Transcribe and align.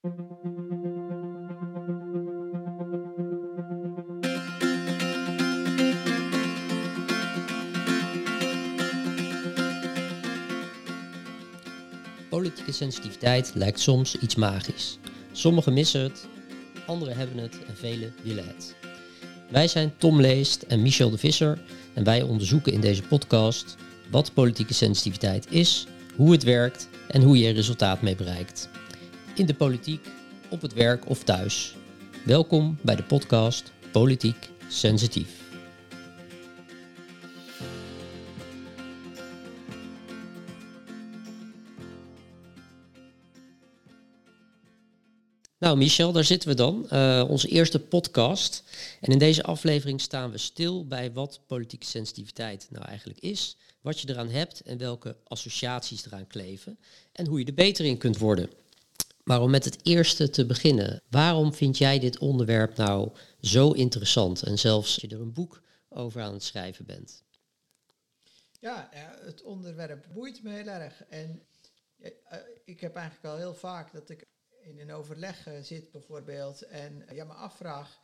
Politieke 0.00 0.12
sensitiviteit 12.72 13.50
lijkt 13.54 13.80
soms 13.80 14.16
iets 14.16 14.34
magisch. 14.34 14.98
Sommigen 15.32 15.72
missen 15.72 16.00
het, 16.00 16.26
anderen 16.86 17.16
hebben 17.16 17.38
het 17.38 17.64
en 17.66 17.76
velen 17.76 18.14
willen 18.22 18.46
het. 18.46 18.74
Wij 19.50 19.68
zijn 19.68 19.92
Tom 19.96 20.20
Leest 20.20 20.62
en 20.62 20.82
Michel 20.82 21.10
de 21.10 21.18
Visser 21.18 21.62
en 21.94 22.04
wij 22.04 22.22
onderzoeken 22.22 22.72
in 22.72 22.80
deze 22.80 23.02
podcast 23.02 23.76
wat 24.10 24.34
politieke 24.34 24.74
sensitiviteit 24.74 25.46
is, 25.50 25.86
hoe 26.16 26.32
het 26.32 26.42
werkt 26.42 26.88
en 27.08 27.22
hoe 27.22 27.38
je 27.38 27.46
er 27.46 27.54
resultaat 27.54 28.02
mee 28.02 28.16
bereikt. 28.16 28.68
In 29.34 29.46
de 29.46 29.54
politiek, 29.54 30.06
op 30.50 30.62
het 30.62 30.72
werk 30.72 31.08
of 31.08 31.24
thuis. 31.24 31.76
Welkom 32.24 32.78
bij 32.82 32.96
de 32.96 33.02
podcast 33.02 33.72
Politiek 33.92 34.48
Sensitief. 34.68 35.40
Nou, 45.58 45.76
Michel, 45.76 46.12
daar 46.12 46.24
zitten 46.24 46.48
we 46.48 46.54
dan. 46.54 46.86
Uh, 46.92 47.24
onze 47.28 47.48
eerste 47.48 47.80
podcast. 47.80 48.64
En 49.00 49.12
in 49.12 49.18
deze 49.18 49.42
aflevering 49.42 50.00
staan 50.00 50.30
we 50.30 50.38
stil 50.38 50.86
bij 50.86 51.12
wat 51.12 51.40
politieke 51.46 51.86
sensitiviteit 51.86 52.68
nou 52.70 52.84
eigenlijk 52.84 53.18
is, 53.18 53.56
wat 53.80 54.00
je 54.00 54.08
eraan 54.08 54.30
hebt 54.30 54.60
en 54.60 54.78
welke 54.78 55.16
associaties 55.24 56.06
eraan 56.06 56.26
kleven 56.26 56.78
en 57.12 57.26
hoe 57.26 57.38
je 57.38 57.44
er 57.44 57.54
beter 57.54 57.84
in 57.84 57.98
kunt 57.98 58.18
worden. 58.18 58.50
Maar 59.30 59.42
om 59.42 59.50
met 59.50 59.64
het 59.64 59.86
eerste 59.86 60.30
te 60.30 60.46
beginnen, 60.46 61.02
waarom 61.08 61.54
vind 61.54 61.78
jij 61.78 61.98
dit 61.98 62.18
onderwerp 62.18 62.76
nou 62.76 63.10
zo 63.40 63.72
interessant 63.72 64.42
en 64.42 64.58
zelfs 64.58 64.96
je 64.96 65.08
er 65.08 65.20
een 65.20 65.32
boek 65.32 65.62
over 65.88 66.22
aan 66.22 66.32
het 66.32 66.42
schrijven 66.42 66.86
bent? 66.86 67.24
Ja, 68.60 68.88
het 69.24 69.42
onderwerp 69.42 70.06
boeit 70.12 70.42
me 70.42 70.50
heel 70.50 70.66
erg. 70.66 71.04
En 71.04 71.46
eh, 71.98 72.38
ik 72.64 72.80
heb 72.80 72.94
eigenlijk 72.94 73.26
al 73.26 73.36
heel 73.36 73.54
vaak 73.54 73.92
dat 73.92 74.10
ik 74.10 74.26
in 74.62 74.80
een 74.80 74.92
overleg 74.92 75.46
eh, 75.46 75.60
zit 75.62 75.90
bijvoorbeeld 75.90 76.62
en 76.62 77.04
ja, 77.12 77.24
me 77.24 77.32
afvraag 77.32 78.00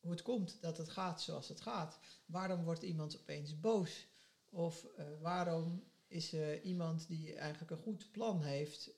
hoe 0.00 0.10
het 0.10 0.22
komt 0.22 0.60
dat 0.60 0.76
het 0.76 0.88
gaat 0.88 1.22
zoals 1.22 1.48
het 1.48 1.60
gaat. 1.60 1.98
Waarom 2.26 2.64
wordt 2.64 2.82
iemand 2.82 3.20
opeens 3.20 3.60
boos? 3.60 4.06
Of 4.48 4.86
waarom 5.20 5.84
is 6.06 6.34
iemand 6.62 7.08
die 7.08 7.34
eigenlijk 7.34 7.70
een 7.70 7.82
goed 7.82 8.10
plan 8.10 8.42
heeft, 8.42 8.90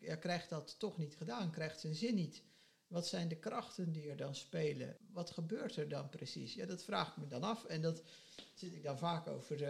ja, 0.00 0.16
krijgt 0.16 0.48
dat 0.48 0.78
toch 0.78 0.98
niet 0.98 1.16
gedaan, 1.16 1.50
krijgt 1.50 1.80
zijn 1.80 1.94
zin 1.94 2.14
niet? 2.14 2.42
Wat 2.86 3.06
zijn 3.06 3.28
de 3.28 3.36
krachten 3.36 3.92
die 3.92 4.10
er 4.10 4.16
dan 4.16 4.34
spelen? 4.34 4.96
Wat 5.12 5.30
gebeurt 5.30 5.76
er 5.76 5.88
dan 5.88 6.08
precies? 6.08 6.54
Ja, 6.54 6.66
dat 6.66 6.84
vraag 6.84 7.10
ik 7.10 7.16
me 7.16 7.26
dan 7.26 7.42
af 7.42 7.64
en 7.64 7.82
dat 7.82 8.02
zit 8.54 8.74
ik 8.74 8.82
dan 8.82 8.98
vaak 8.98 9.26
over, 9.26 9.62
uh, 9.62 9.68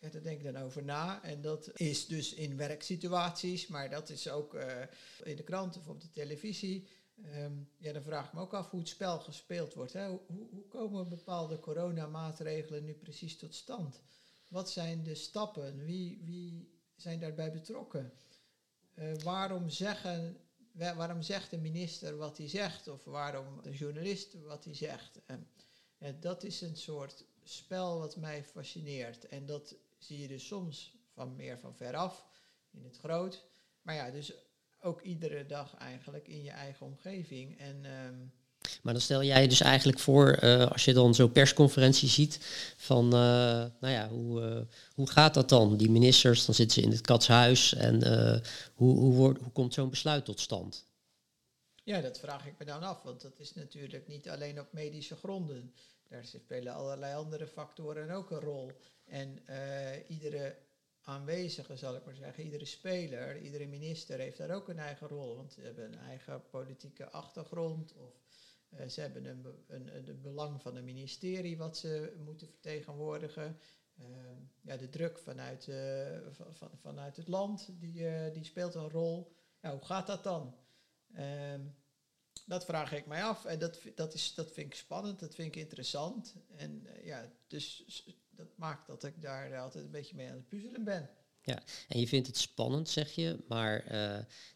ja, 0.00 0.08
daar 0.10 0.22
denk 0.22 0.38
ik 0.38 0.52
dan 0.52 0.62
over 0.62 0.84
na. 0.84 1.22
En 1.22 1.40
dat 1.40 1.70
is 1.74 2.06
dus 2.06 2.34
in 2.34 2.56
werksituaties, 2.56 3.66
maar 3.66 3.90
dat 3.90 4.08
is 4.08 4.28
ook 4.28 4.54
uh, 4.54 4.82
in 5.24 5.36
de 5.36 5.42
krant 5.42 5.76
of 5.76 5.88
op 5.88 6.00
de 6.00 6.10
televisie. 6.10 6.88
Um, 7.36 7.68
ja, 7.76 7.92
dan 7.92 8.02
vraag 8.02 8.26
ik 8.26 8.32
me 8.32 8.40
ook 8.40 8.54
af 8.54 8.70
hoe 8.70 8.80
het 8.80 8.88
spel 8.88 9.18
gespeeld 9.18 9.74
wordt. 9.74 9.92
Hè? 9.92 10.08
Hoe, 10.08 10.46
hoe 10.50 10.66
komen 10.68 11.08
bepaalde 11.08 11.60
coronamaatregelen 11.60 12.84
nu 12.84 12.94
precies 12.94 13.36
tot 13.36 13.54
stand? 13.54 14.00
Wat 14.48 14.70
zijn 14.70 15.02
de 15.02 15.14
stappen? 15.14 15.84
Wie, 15.84 16.22
wie 16.24 16.68
zijn 16.96 17.20
daarbij 17.20 17.52
betrokken? 17.52 18.12
Uh, 18.98 19.14
waarom, 19.22 19.68
zeggen, 19.68 20.36
waarom 20.72 21.22
zegt 21.22 21.50
de 21.50 21.58
minister 21.58 22.16
wat 22.16 22.38
hij 22.38 22.48
zegt? 22.48 22.88
Of 22.88 23.04
waarom 23.04 23.62
de 23.62 23.72
journalist 23.72 24.34
wat 24.42 24.64
hij 24.64 24.74
zegt? 24.74 25.20
Uh, 25.26 26.08
dat 26.20 26.42
is 26.42 26.60
een 26.60 26.76
soort 26.76 27.24
spel 27.42 27.98
wat 27.98 28.16
mij 28.16 28.44
fascineert. 28.44 29.28
En 29.28 29.46
dat 29.46 29.76
zie 29.98 30.18
je 30.18 30.28
dus 30.28 30.46
soms 30.46 30.96
van 31.12 31.36
meer 31.36 31.58
van 31.58 31.74
veraf, 31.74 32.26
in 32.70 32.84
het 32.84 32.98
groot. 32.98 33.44
Maar 33.82 33.94
ja, 33.94 34.10
dus 34.10 34.34
ook 34.80 35.02
iedere 35.02 35.46
dag 35.46 35.74
eigenlijk 35.74 36.28
in 36.28 36.42
je 36.42 36.50
eigen 36.50 36.86
omgeving. 36.86 37.58
En, 37.58 37.84
um, 37.84 38.32
maar 38.82 38.92
dan 38.92 39.02
stel 39.02 39.22
jij 39.22 39.48
dus 39.48 39.60
eigenlijk 39.60 39.98
voor, 39.98 40.38
uh, 40.42 40.70
als 40.70 40.84
je 40.84 40.92
dan 40.92 41.14
zo'n 41.14 41.32
persconferentie 41.32 42.08
ziet, 42.08 42.38
van 42.76 43.04
uh, 43.04 43.10
nou 43.80 43.92
ja, 43.94 44.08
hoe, 44.08 44.40
uh, 44.40 44.60
hoe 44.94 45.10
gaat 45.10 45.34
dat 45.34 45.48
dan? 45.48 45.76
Die 45.76 45.90
ministers, 45.90 46.44
dan 46.44 46.54
zitten 46.54 46.82
ze 46.82 46.86
in 46.86 46.92
het 46.92 47.00
katshuis 47.00 47.74
en 47.74 48.02
hoe, 48.74 48.98
hoe, 48.98 49.14
wordt, 49.14 49.42
hoe 49.42 49.52
komt 49.52 49.74
zo'n 49.74 49.90
besluit 49.90 50.24
tot 50.24 50.40
stand? 50.40 50.86
Ja, 51.84 52.00
dat 52.00 52.18
vraag 52.18 52.46
ik 52.46 52.54
me 52.58 52.64
dan 52.64 52.82
af, 52.82 53.02
want 53.02 53.20
dat 53.20 53.38
is 53.38 53.54
natuurlijk 53.54 54.06
niet 54.06 54.28
alleen 54.28 54.60
op 54.60 54.72
medische 54.72 55.16
gronden. 55.16 55.74
Daar 56.08 56.24
spelen 56.24 56.74
allerlei 56.74 57.14
andere 57.14 57.46
factoren 57.46 58.10
ook 58.10 58.30
een 58.30 58.40
rol. 58.40 58.72
En 59.04 59.38
iedere 60.08 60.56
aanwezige, 61.08 61.76
zal 61.76 61.96
ik 61.96 62.04
maar 62.04 62.14
zeggen, 62.14 62.44
iedere 62.44 62.64
speler, 62.64 63.40
iedere 63.40 63.66
minister 63.66 64.18
heeft 64.18 64.38
daar 64.38 64.50
ook 64.50 64.68
een 64.68 64.78
eigen 64.78 65.08
rol. 65.08 65.36
Want 65.36 65.52
ze 65.52 65.60
hebben 65.60 65.84
een 65.84 65.98
eigen 65.98 66.42
politieke 66.50 67.10
achtergrond 67.10 67.92
of 67.92 68.12
uh, 68.70 68.88
ze 68.88 69.00
hebben 69.00 69.24
een, 69.24 69.46
een, 69.66 70.08
een, 70.08 70.20
belang 70.20 70.62
van 70.62 70.76
een 70.76 70.84
ministerie 70.84 71.56
wat 71.56 71.78
ze 71.78 72.16
moeten 72.24 72.48
vertegenwoordigen. 72.48 73.58
Uh, 73.98 74.06
ja, 74.60 74.76
de 74.76 74.88
druk 74.88 75.18
vanuit, 75.18 75.66
uh, 75.66 76.18
van, 76.30 76.70
vanuit 76.80 77.16
het 77.16 77.28
land, 77.28 77.68
die, 77.80 78.30
die 78.30 78.44
speelt 78.44 78.74
een 78.74 78.90
rol. 78.90 79.32
Ja, 79.60 79.70
hoe 79.70 79.84
gaat 79.84 80.06
dat 80.06 80.24
dan? 80.24 80.56
Ehm, 81.14 81.60
dat 82.46 82.64
vraag 82.64 82.92
ik 82.92 83.06
mij 83.06 83.22
af 83.22 83.44
en 83.44 83.58
dat, 83.58 83.80
dat, 83.94 84.14
is, 84.14 84.34
dat 84.34 84.52
vind 84.52 84.66
ik 84.66 84.78
spannend, 84.78 85.20
dat 85.20 85.34
vind 85.34 85.54
ik 85.54 85.62
interessant. 85.62 86.34
En 86.56 86.86
ja, 87.02 87.32
dus 87.46 87.84
dat 88.30 88.56
maakt 88.56 88.86
dat 88.86 89.04
ik 89.04 89.22
daar 89.22 89.58
altijd 89.58 89.84
een 89.84 89.90
beetje 89.90 90.16
mee 90.16 90.28
aan 90.28 90.36
het 90.36 90.48
puzzelen 90.48 90.84
ben. 90.84 91.10
Ja, 91.48 91.62
en 91.88 92.00
je 92.00 92.08
vindt 92.08 92.26
het 92.26 92.36
spannend, 92.36 92.88
zeg 92.88 93.10
je, 93.10 93.38
maar 93.48 93.84
uh, 93.84 93.90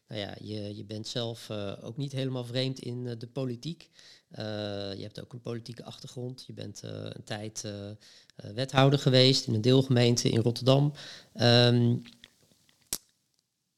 nou 0.09 0.21
ja, 0.21 0.37
je, 0.41 0.77
je 0.77 0.85
bent 0.85 1.09
zelf 1.09 1.49
uh, 1.49 1.73
ook 1.81 1.97
niet 1.97 2.13
helemaal 2.13 2.45
vreemd 2.45 2.79
in 2.79 3.05
uh, 3.05 3.13
de 3.19 3.27
politiek. 3.27 3.91
je 4.31 4.99
hebt 5.01 5.21
ook 5.21 5.33
een 5.33 5.41
politieke 5.41 5.85
achtergrond. 5.85 6.45
Je 6.47 6.53
bent 6.53 6.83
een 6.83 7.25
tijd 7.25 7.65
wethouder 8.37 8.99
geweest 8.99 9.47
in 9.47 9.55
een 9.55 9.61
deelgemeente 9.61 10.31
in 10.31 10.41
Rotterdam. 10.41 10.93
Um, 11.35 12.03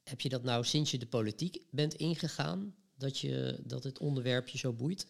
heb 0.05 0.21
je 0.21 0.29
dat 0.29 0.43
nou 0.43 0.65
sinds 0.65 0.91
je 0.91 0.99
de 0.99 1.07
politiek 1.07 1.63
bent 1.71 1.95
ingegaan, 1.95 2.75
dat, 2.97 3.19
je, 3.19 3.61
dat 3.65 3.85
het 3.85 3.99
onderwerp 3.99 4.49
je 4.49 4.59
zo 4.59 4.73
boeit? 4.73 5.07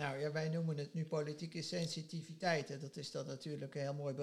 Nou 0.00 0.18
ja, 0.18 0.32
wij 0.32 0.48
noemen 0.48 0.76
het 0.76 0.94
nu 0.94 1.06
politieke 1.06 1.62
sensitiviteit. 1.62 2.80
Dat 2.80 2.96
is 2.96 3.10
dan 3.10 3.26
natuurlijk 3.26 3.74
een 3.74 3.80
heel 3.80 3.94
mooi 3.94 4.14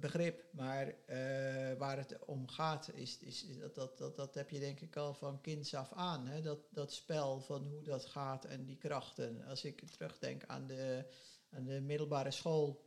begrip. 0.00 0.44
Maar 0.52 0.86
uh, 0.86 1.72
waar 1.78 1.96
het 1.96 2.24
om 2.24 2.48
gaat, 2.48 2.90
is, 2.94 3.18
is 3.18 3.58
dat, 3.58 3.74
dat, 3.74 3.98
dat, 3.98 4.16
dat 4.16 4.34
heb 4.34 4.50
je 4.50 4.58
denk 4.58 4.80
ik 4.80 4.96
al 4.96 5.14
van 5.14 5.40
kinds 5.40 5.74
af 5.74 5.92
aan. 5.92 6.26
Hè? 6.26 6.40
Dat, 6.40 6.58
dat 6.70 6.92
spel 6.92 7.40
van 7.40 7.66
hoe 7.66 7.82
dat 7.82 8.04
gaat 8.04 8.44
en 8.44 8.64
die 8.64 8.76
krachten. 8.76 9.44
Als 9.44 9.64
ik 9.64 9.90
terugdenk 9.90 10.44
aan 10.46 10.66
de, 10.66 11.04
aan 11.50 11.64
de 11.64 11.80
middelbare 11.80 12.30
school. 12.30 12.86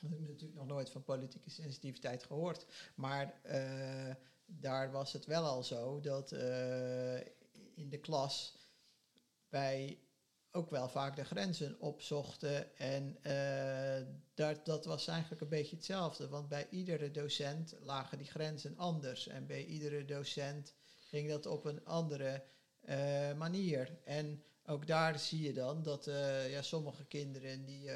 Ik 0.00 0.20
natuurlijk 0.20 0.54
nog 0.54 0.66
nooit 0.66 0.90
van 0.90 1.04
politieke 1.04 1.50
sensitiviteit 1.50 2.24
gehoord. 2.24 2.66
Maar 2.94 3.40
uh, 3.46 4.14
daar 4.46 4.92
was 4.92 5.12
het 5.12 5.24
wel 5.24 5.44
al 5.44 5.62
zo 5.62 6.00
dat 6.00 6.32
in 7.74 7.88
de 7.88 7.98
klas 8.00 8.58
bij 9.48 9.98
ook 10.54 10.70
wel 10.70 10.88
vaak 10.88 11.16
de 11.16 11.24
grenzen 11.24 11.80
opzochten. 11.80 12.76
En 12.76 13.16
uh, 13.26 14.06
dat, 14.34 14.66
dat 14.66 14.84
was 14.84 15.06
eigenlijk 15.06 15.40
een 15.40 15.48
beetje 15.48 15.76
hetzelfde, 15.76 16.28
want 16.28 16.48
bij 16.48 16.66
iedere 16.70 17.10
docent 17.10 17.74
lagen 17.80 18.18
die 18.18 18.26
grenzen 18.26 18.76
anders. 18.76 19.26
En 19.26 19.46
bij 19.46 19.64
iedere 19.64 20.04
docent 20.04 20.74
ging 21.04 21.28
dat 21.28 21.46
op 21.46 21.64
een 21.64 21.84
andere 21.84 22.44
uh, 22.88 23.32
manier. 23.32 23.98
En 24.04 24.42
ook 24.66 24.86
daar 24.86 25.18
zie 25.18 25.42
je 25.42 25.52
dan 25.52 25.82
dat 25.82 26.06
uh, 26.06 26.50
ja, 26.50 26.62
sommige 26.62 27.04
kinderen 27.04 27.64
die 27.64 27.90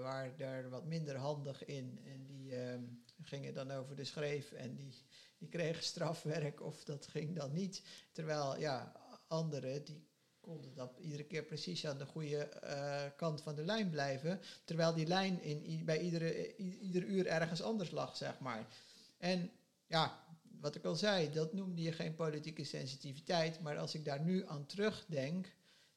waren 0.00 0.36
daar 0.36 0.70
wat 0.70 0.84
minder 0.84 1.16
handig 1.16 1.64
in. 1.64 2.00
En 2.04 2.26
die 2.26 2.56
ehm, 2.56 2.82
gingen 3.22 3.54
dan 3.54 3.70
over 3.70 3.96
de 3.96 4.04
schreef 4.04 4.52
en 4.52 4.74
die, 4.74 4.94
die 5.38 5.48
kregen 5.48 5.82
strafwerk 5.82 6.62
of 6.62 6.84
dat 6.84 7.06
ging 7.06 7.36
dan 7.36 7.52
niet. 7.52 7.82
Terwijl 8.12 8.58
ja, 8.58 8.92
anderen 9.28 9.84
die 9.84 10.12
konden 10.44 10.74
dat 10.74 10.98
iedere 11.00 11.24
keer 11.24 11.42
precies 11.42 11.86
aan 11.86 11.98
de 11.98 12.06
goede 12.06 12.48
uh, 12.64 13.02
kant 13.16 13.42
van 13.42 13.54
de 13.54 13.64
lijn 13.64 13.90
blijven. 13.90 14.40
Terwijl 14.64 14.94
die 14.94 15.06
lijn 15.06 15.42
in, 15.42 15.84
bij 15.84 16.00
iedere, 16.00 16.56
ieder 16.56 17.04
uur 17.04 17.26
ergens 17.26 17.62
anders 17.62 17.90
lag, 17.90 18.16
zeg 18.16 18.38
maar. 18.38 18.66
En 19.18 19.50
ja, 19.86 20.24
wat 20.60 20.74
ik 20.74 20.84
al 20.84 20.94
zei, 20.94 21.32
dat 21.32 21.52
noemde 21.52 21.82
je 21.82 21.92
geen 21.92 22.14
politieke 22.14 22.64
sensitiviteit. 22.64 23.60
Maar 23.60 23.78
als 23.78 23.94
ik 23.94 24.04
daar 24.04 24.20
nu 24.20 24.46
aan 24.46 24.66
terugdenk, 24.66 25.52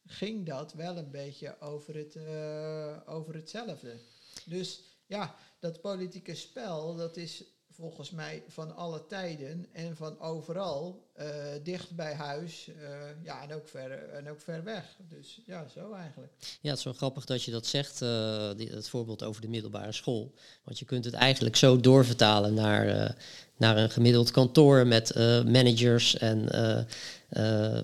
ging 0.05 0.45
dat 0.45 0.73
wel 0.73 0.97
een 0.97 1.11
beetje 1.11 1.59
over, 1.59 1.95
het, 1.95 2.15
uh, 2.15 2.97
over 3.05 3.35
hetzelfde. 3.35 3.99
Dus 4.45 4.81
ja, 5.05 5.35
dat 5.59 5.81
politieke 5.81 6.35
spel, 6.35 6.95
dat 6.95 7.17
is 7.17 7.43
volgens 7.79 8.11
mij 8.11 8.43
van 8.47 8.75
alle 8.75 9.05
tijden 9.05 9.65
en 9.71 9.95
van 9.95 10.19
overal, 10.19 11.07
eh, 11.13 11.27
dicht 11.63 11.95
bij 11.95 12.13
huis, 12.13 12.67
eh, 12.67 13.23
ja, 13.23 13.41
en 13.41 13.53
ook, 13.53 13.67
ver, 13.67 14.09
en 14.09 14.29
ook 14.29 14.41
ver 14.41 14.63
weg. 14.63 14.97
Dus 15.09 15.41
ja, 15.45 15.67
zo 15.67 15.93
eigenlijk. 15.93 16.33
Ja, 16.61 16.69
het 16.69 16.77
is 16.77 16.83
wel 16.83 16.93
grappig 16.93 17.25
dat 17.25 17.43
je 17.43 17.51
dat 17.51 17.65
zegt, 17.65 18.01
uh, 18.01 18.51
die, 18.55 18.69
het 18.69 18.89
voorbeeld 18.89 19.23
over 19.23 19.41
de 19.41 19.47
middelbare 19.47 19.91
school. 19.91 20.33
Want 20.63 20.79
je 20.79 20.85
kunt 20.85 21.05
het 21.05 21.13
eigenlijk 21.13 21.55
zo 21.55 21.79
doorvertalen 21.79 22.53
naar, 22.53 23.15
naar 23.57 23.77
een 23.77 23.89
gemiddeld 23.89 24.31
kantoor 24.31 24.87
met 24.87 25.15
managers 25.45 26.17
en 26.17 26.45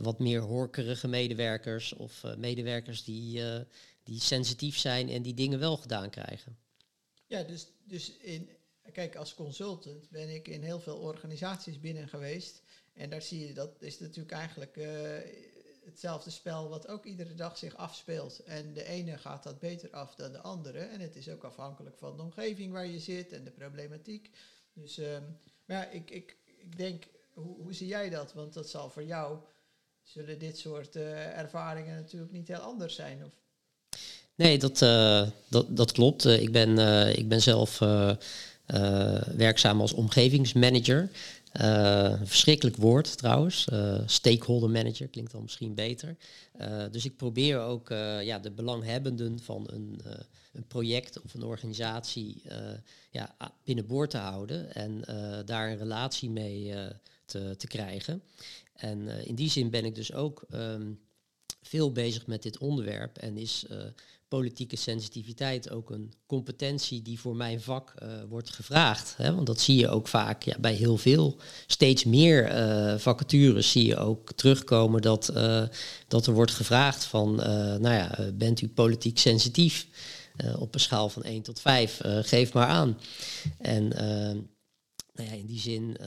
wat 0.01 0.19
meer 0.19 0.41
horkerige 0.41 1.07
medewerkers 1.07 1.93
of 1.93 2.23
medewerkers 2.37 3.03
die, 3.03 3.41
die 4.03 4.19
sensitief 4.19 4.77
zijn 4.77 5.09
en 5.09 5.21
die 5.21 5.33
dingen 5.33 5.59
wel 5.59 5.77
gedaan 5.77 6.09
krijgen. 6.09 6.57
Ja, 7.27 7.43
dus, 7.43 7.67
dus 7.87 8.17
in, 8.17 8.49
kijk, 8.93 9.15
als 9.15 9.35
consultant 9.35 10.09
ben 10.09 10.33
ik 10.33 10.47
in 10.47 10.63
heel 10.63 10.79
veel 10.79 10.97
organisaties 10.97 11.79
binnen 11.79 12.07
geweest. 12.07 12.61
En 12.93 13.09
daar 13.09 13.21
zie 13.21 13.47
je, 13.47 13.53
dat 13.53 13.75
is 13.79 13.99
natuurlijk 13.99 14.35
eigenlijk 14.35 14.75
uh, 14.75 14.87
hetzelfde 15.85 16.29
spel 16.29 16.69
wat 16.69 16.87
ook 16.87 17.05
iedere 17.05 17.35
dag 17.35 17.57
zich 17.57 17.75
afspeelt. 17.75 18.39
En 18.39 18.73
de 18.73 18.85
ene 18.85 19.17
gaat 19.17 19.43
dat 19.43 19.59
beter 19.59 19.89
af 19.91 20.15
dan 20.15 20.31
de 20.31 20.41
andere. 20.41 20.79
En 20.79 20.99
het 20.99 21.15
is 21.15 21.29
ook 21.29 21.43
afhankelijk 21.43 21.97
van 21.97 22.17
de 22.17 22.23
omgeving 22.23 22.71
waar 22.71 22.87
je 22.87 22.99
zit 22.99 23.31
en 23.31 23.43
de 23.43 23.51
problematiek. 23.51 24.29
Dus, 24.73 24.97
um, 24.97 25.37
maar 25.65 25.77
ja, 25.77 25.89
ik, 25.89 26.09
ik, 26.09 26.37
ik 26.57 26.77
denk, 26.77 27.03
hoe, 27.33 27.55
hoe 27.55 27.73
zie 27.73 27.87
jij 27.87 28.09
dat? 28.09 28.33
Want 28.33 28.53
dat 28.53 28.69
zal 28.69 28.89
voor 28.89 29.03
jou, 29.03 29.37
zullen 30.03 30.39
dit 30.39 30.57
soort 30.57 30.95
uh, 30.95 31.37
ervaringen 31.37 31.95
natuurlijk 31.95 32.31
niet 32.31 32.47
heel 32.47 32.57
anders 32.57 32.95
zijn. 32.95 33.25
Of 33.25 33.31
Nee, 34.35 34.59
dat, 34.59 34.81
uh, 34.81 35.27
dat, 35.47 35.77
dat 35.77 35.91
klopt. 35.91 36.25
Ik, 36.25 36.51
ben, 36.51 36.77
ik 37.17 37.27
ben 37.27 37.41
zelf 37.41 37.79
werkzaam 39.35 39.81
als 39.81 39.93
omgevingsmanager. 39.93 41.09
een 41.51 42.27
verschrikkelijk 42.27 42.75
woord 42.75 43.17
trouwens. 43.17 43.67
stakeholder 44.05 44.69
manager 44.69 45.07
klinkt 45.07 45.31
dan 45.31 45.41
misschien 45.41 45.75
beter. 45.75 46.15
dus 46.91 47.05
ik 47.05 47.15
probeer 47.15 47.59
ook 47.59 47.89
ja, 48.21 48.39
de 48.39 48.51
belanghebbenden 48.51 49.39
van 49.39 49.69
een, 49.71 50.01
een 50.53 50.67
project 50.67 51.21
of 51.21 51.33
een 51.33 51.43
organisatie 51.43 52.41
ja, 53.11 53.35
binnenboord 53.63 54.09
te 54.09 54.17
houden 54.17 54.73
en 54.75 55.01
daar 55.45 55.69
een 55.69 55.77
relatie 55.77 56.29
mee 56.29 56.73
te, 57.25 57.55
te 57.57 57.67
krijgen. 57.67 58.21
En 58.73 59.07
in 59.07 59.35
die 59.35 59.49
zin 59.49 59.69
ben 59.69 59.85
ik 59.85 59.95
dus 59.95 60.13
ook 60.13 60.45
um, 60.53 60.99
veel 61.61 61.91
bezig 61.91 62.27
met 62.27 62.43
dit 62.43 62.57
onderwerp 62.57 63.17
en 63.17 63.37
is 63.37 63.65
politieke 64.33 64.75
sensitiviteit 64.75 65.69
ook 65.69 65.89
een 65.89 66.13
competentie 66.25 67.01
die 67.01 67.19
voor 67.19 67.35
mijn 67.35 67.61
vak 67.61 67.93
uh, 68.03 68.09
wordt 68.29 68.49
gevraagd. 68.49 69.13
Hè? 69.17 69.35
Want 69.35 69.47
dat 69.47 69.59
zie 69.59 69.77
je 69.77 69.89
ook 69.89 70.07
vaak 70.07 70.43
ja, 70.43 70.55
bij 70.59 70.73
heel 70.73 70.97
veel, 70.97 71.37
steeds 71.67 72.03
meer 72.03 72.55
uh, 72.55 72.97
vacatures 72.97 73.71
zie 73.71 73.85
je 73.85 73.97
ook 73.97 74.31
terugkomen 74.31 75.01
dat, 75.01 75.31
uh, 75.35 75.63
dat 76.07 76.27
er 76.27 76.33
wordt 76.33 76.51
gevraagd 76.51 77.03
van, 77.03 77.35
nou 77.35 77.93
ja, 77.93 78.31
bent 78.33 78.61
u 78.61 78.67
politiek 78.69 79.17
sensitief? 79.17 79.87
op 80.57 80.73
een 80.73 80.79
schaal 80.79 81.09
van 81.09 81.23
1 81.23 81.41
tot 81.41 81.59
5, 81.59 81.99
geef 82.03 82.53
maar 82.53 82.67
aan. 82.67 82.97
En 83.57 83.87
nou 85.13 85.29
ja, 85.29 85.31
in 85.31 85.45
die 85.45 85.59
zin 85.59 85.97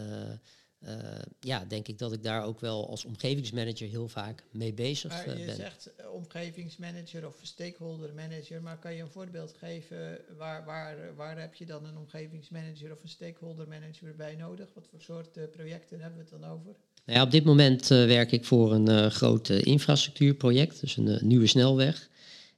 ja, 1.40 1.64
denk 1.64 1.88
ik 1.88 1.98
dat 1.98 2.12
ik 2.12 2.22
daar 2.22 2.44
ook 2.44 2.60
wel 2.60 2.88
als 2.90 3.04
omgevingsmanager 3.04 3.88
heel 3.88 4.08
vaak 4.08 4.44
mee 4.50 4.74
bezig 4.74 5.10
maar 5.10 5.28
uh, 5.28 5.38
je 5.38 5.44
ben. 5.44 5.54
zegt 5.54 5.90
uh, 6.00 6.12
omgevingsmanager 6.12 7.26
of 7.26 7.38
stakeholder 7.42 8.14
manager, 8.14 8.62
maar 8.62 8.78
kan 8.78 8.94
je 8.94 9.02
een 9.02 9.10
voorbeeld 9.10 9.54
geven 9.58 10.18
waar, 10.36 10.64
waar, 10.64 11.14
waar 11.16 11.40
heb 11.40 11.54
je 11.54 11.66
dan 11.66 11.84
een 11.84 11.96
omgevingsmanager 11.96 12.92
of 12.92 13.02
een 13.02 13.08
stakeholder 13.08 13.68
manager 13.68 14.16
bij 14.16 14.36
nodig? 14.36 14.68
Wat 14.74 14.86
voor 14.90 15.00
soort 15.00 15.50
projecten 15.50 16.00
hebben 16.00 16.18
we 16.18 16.30
het 16.30 16.42
dan 16.42 16.50
over? 16.50 16.76
Nou 17.04 17.18
ja, 17.18 17.24
op 17.24 17.30
dit 17.30 17.44
moment 17.44 17.86
werk 17.88 18.32
ik 18.32 18.44
voor 18.44 18.72
een 18.72 19.10
groot 19.10 19.48
infrastructuurproject, 19.48 20.80
dus 20.80 20.96
een 20.96 21.18
nieuwe 21.22 21.46
snelweg. 21.46 22.08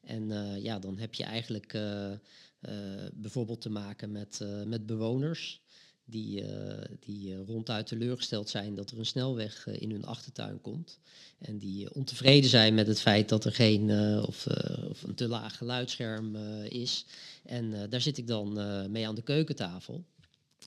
En 0.04 0.28
ja, 0.62 0.78
dan 0.78 0.98
heb 0.98 1.14
je 1.14 1.24
eigenlijk 1.24 1.78
bijvoorbeeld 3.12 3.60
te 3.60 3.70
maken 3.70 4.12
met, 4.12 4.40
met 4.66 4.86
bewoners 4.86 5.62
die, 6.10 6.42
uh, 6.42 6.74
die 7.00 7.32
uh, 7.32 7.38
ronduit 7.46 7.86
teleurgesteld 7.86 8.48
zijn 8.48 8.74
dat 8.74 8.90
er 8.90 8.98
een 8.98 9.06
snelweg 9.06 9.66
uh, 9.66 9.80
in 9.80 9.90
hun 9.90 10.04
achtertuin 10.04 10.60
komt. 10.60 10.98
En 11.38 11.58
die 11.58 11.94
ontevreden 11.94 12.50
zijn 12.50 12.74
met 12.74 12.86
het 12.86 13.00
feit 13.00 13.28
dat 13.28 13.44
er 13.44 13.52
geen 13.52 13.90
of, 14.26 14.46
of, 14.88 15.02
een 15.02 15.14
te 15.14 15.28
laag 15.28 15.56
geluidsscherm 15.56 16.36
is. 16.64 17.04
En 17.44 17.90
daar 17.90 18.00
zit 18.00 18.18
ik 18.18 18.26
dan 18.26 18.52
mee 18.90 19.06
aan 19.06 19.14
de 19.14 19.22
keukentafel. 19.22 20.04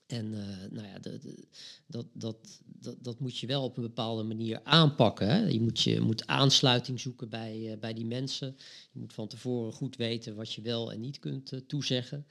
En 0.07 0.29
nou 0.71 0.87
ja, 0.87 0.99
de, 0.99 1.45
dat, 1.85 2.05
dat, 2.13 2.37
dat, 2.65 2.95
dat 2.99 3.19
moet 3.19 3.37
je 3.37 3.47
wel 3.47 3.63
op 3.63 3.77
een 3.77 3.83
bepaalde 3.83 4.23
manier 4.23 4.59
aanpakken. 4.63 5.27
Hè. 5.27 5.47
Je, 5.47 5.61
moet, 5.61 5.79
je 5.79 6.01
moet 6.01 6.27
aansluiting 6.27 6.99
zoeken 6.99 7.29
bij, 7.29 7.77
bij 7.79 7.93
die 7.93 8.05
mensen. 8.05 8.55
Je 8.91 8.99
moet 8.99 9.13
van 9.13 9.27
tevoren 9.27 9.73
goed 9.73 9.95
weten 9.95 10.35
wat 10.35 10.53
je 10.53 10.61
wel 10.61 10.91
en 10.91 10.99
niet 10.99 11.19
kunt 11.19 11.61
toezeggen. 11.67 12.25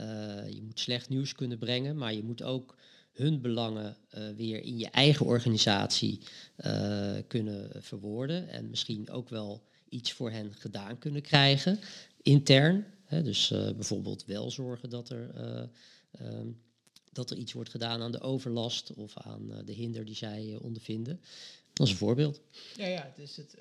Uh, 0.00 0.48
je 0.48 0.62
moet 0.62 0.80
slecht 0.80 1.08
nieuws 1.08 1.32
kunnen 1.32 1.58
brengen, 1.58 1.96
maar 1.96 2.14
je 2.14 2.22
moet 2.22 2.42
ook 2.42 2.76
hun 3.12 3.40
belangen 3.40 3.96
uh, 4.14 4.30
weer 4.36 4.62
in 4.62 4.78
je 4.78 4.88
eigen 4.88 5.26
organisatie 5.26 6.20
uh, 6.56 7.16
kunnen 7.26 7.82
verwoorden. 7.82 8.48
En 8.48 8.70
misschien 8.70 9.10
ook 9.10 9.28
wel 9.28 9.62
iets 9.88 10.12
voor 10.12 10.30
hen 10.30 10.54
gedaan 10.54 10.98
kunnen 10.98 11.22
krijgen, 11.22 11.78
intern. 12.22 12.84
Hè, 13.04 13.22
dus 13.22 13.48
bijvoorbeeld 13.48 14.24
wel 14.24 14.50
zorgen 14.50 14.90
dat 14.90 15.08
er, 15.08 15.30
um, 16.20 16.60
dat 17.12 17.30
er 17.30 17.36
iets 17.36 17.52
wordt 17.52 17.70
gedaan 17.70 18.02
aan 18.02 18.12
de 18.12 18.20
overlast 18.20 18.94
of 18.94 19.16
aan 19.16 19.62
de 19.64 19.72
hinder 19.72 20.04
die 20.04 20.14
zij 20.14 20.58
ondervinden. 20.60 21.20
Dat 21.72 21.86
is 21.86 21.92
een 21.92 21.98
voorbeeld. 21.98 22.40
Ja, 22.76 22.86
ja 22.86 23.12
dus 23.16 23.36
het 23.36 23.56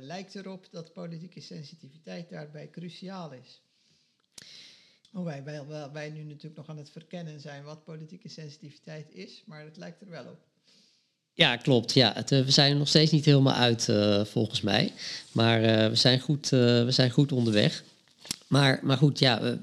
lijkt 0.00 0.34
erop 0.34 0.68
dat 0.70 0.92
politieke 0.92 1.40
sensitiviteit 1.40 2.30
daarbij 2.30 2.70
cruciaal 2.70 3.32
is. 3.32 3.62
Hoewel 5.10 5.42
wij, 5.44 5.66
wij, 5.66 5.90
wij 5.90 6.10
nu 6.10 6.22
natuurlijk 6.22 6.56
nog 6.56 6.68
aan 6.68 6.76
het 6.76 6.90
verkennen 6.90 7.40
zijn 7.40 7.64
wat 7.64 7.84
politieke 7.84 8.28
sensitiviteit 8.28 9.10
is, 9.10 9.42
maar 9.46 9.64
het 9.64 9.76
lijkt 9.76 10.00
er 10.00 10.08
wel 10.08 10.24
op. 10.24 10.46
Ja, 11.32 11.56
klopt. 11.56 11.92
Ja, 11.92 12.12
het, 12.12 12.30
we 12.30 12.50
zijn 12.50 12.72
er 12.72 12.78
nog 12.78 12.88
steeds 12.88 13.10
niet 13.10 13.24
helemaal 13.24 13.54
uit, 13.54 13.88
uh, 13.88 14.24
volgens 14.24 14.60
mij. 14.60 14.92
Maar 15.32 15.62
uh, 15.62 15.88
we, 15.88 15.94
zijn 15.94 16.20
goed, 16.20 16.52
uh, 16.52 16.84
we 16.84 16.90
zijn 16.90 17.10
goed 17.10 17.32
onderweg. 17.32 17.84
Maar, 18.46 18.80
maar 18.82 18.96
goed, 18.96 19.18
ja. 19.18 19.58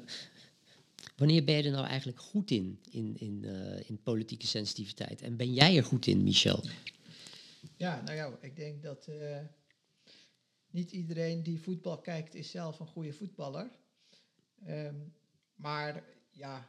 wanneer 1.16 1.44
ben 1.44 1.56
je 1.56 1.64
er 1.64 1.72
nou 1.72 1.88
eigenlijk 1.88 2.20
goed 2.20 2.52
in, 2.52 2.80
in, 2.90 3.16
in, 3.20 3.46
in 3.86 4.02
politieke 4.04 4.48
sensitiviteit? 4.48 5.22
En 5.22 5.36
ben 5.36 5.54
jij 5.54 5.78
er 5.78 5.84
goed 5.84 6.08
in, 6.08 6.24
Michel? 6.24 6.64
Ja, 7.78 8.02
nou 8.06 8.16
ja, 8.16 8.38
ik 8.42 8.56
denk 8.56 8.84
dat 8.84 9.10
niet 10.72 10.92
iedereen 10.92 11.44
die 11.44 11.62
voetbal 11.62 11.98
kijkt, 11.98 12.36
is 12.36 12.52
zelf 12.52 12.80
een 12.80 12.88
goede 12.88 13.14
voetballer. 13.14 13.70
Um, 14.68 15.14
maar 15.56 16.04
ja, 16.30 16.68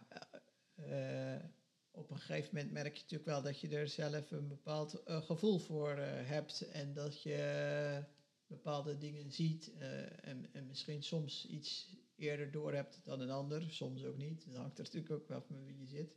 uh, 0.76 1.45
op 1.90 2.11
een 2.11 2.19
gegeven 2.19 2.55
moment 2.55 2.73
merk 2.73 2.95
je 2.95 3.02
natuurlijk 3.02 3.31
wel 3.31 3.43
dat 3.43 3.61
je 3.61 3.69
er 3.69 3.88
zelf 3.88 4.31
een 4.31 4.49
bepaald 4.49 5.02
uh, 5.07 5.23
gevoel 5.23 5.59
voor 5.59 5.99
uh, 5.99 6.05
hebt 6.07 6.61
en 6.61 6.95
dat 6.95 7.23
je 7.23 8.05
bepaalde 8.47 8.99
dingen 8.99 9.33
ziet 9.33 9.73
en, 10.21 10.52
en, 10.52 10.66
misschien 10.66 11.02
soms 11.02 11.47
iets 11.47 11.97
eerder 12.16 12.50
door 12.50 12.75
hebt 12.75 13.00
dan 13.05 13.21
een 13.21 13.31
ander, 13.31 13.71
soms 13.71 14.05
ook 14.05 14.16
niet. 14.16 14.45
Dat 14.47 14.57
hangt 14.57 14.78
er 14.78 14.85
natuurlijk 14.85 15.12
ook 15.12 15.28
wel 15.28 15.43
van 15.43 15.64
wie 15.64 15.78
je 15.78 15.87
zit. 15.87 16.14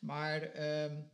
Maar 0.00 0.42
um, 0.84 1.10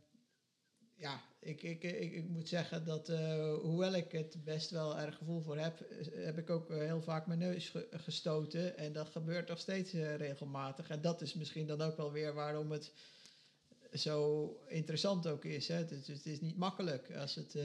ja, 0.99 1.21
ik, 1.39 1.63
ik, 1.63 1.83
ik, 1.83 2.13
ik, 2.13 2.29
moet 2.29 2.47
zeggen 2.47 2.85
dat 2.85 3.09
uh, 3.09 3.53
hoewel 3.55 3.93
ik 3.93 4.11
het 4.11 4.43
best 4.43 4.69
wel 4.69 4.99
erg 4.99 5.17
gevoel 5.17 5.41
voor 5.41 5.57
heb, 5.57 5.85
heb 6.13 6.37
ik 6.37 6.49
ook 6.49 6.69
heel 6.69 7.01
vaak 7.01 7.27
mijn 7.27 7.39
neus 7.39 7.69
ge 7.69 7.87
gestoten. 7.91 8.77
En 8.77 8.93
dat 8.93 9.09
gebeurt 9.09 9.47
nog 9.47 9.59
steeds 9.59 9.93
regelmatig. 9.93 10.89
En 10.89 11.01
dat 11.01 11.21
is 11.21 11.33
misschien 11.33 11.67
dan 11.67 11.81
ook 11.81 11.97
wel 11.97 12.11
weer 12.11 12.33
waarom 12.33 12.71
het 12.71 12.91
zo 13.93 14.49
interessant 14.67 15.27
ook 15.27 15.45
is. 15.45 15.67
Hè. 15.67 15.75
Het, 15.75 16.07
het 16.07 16.25
is 16.25 16.41
niet 16.41 16.57
makkelijk 16.57 17.11
als 17.15 17.35
het, 17.35 17.55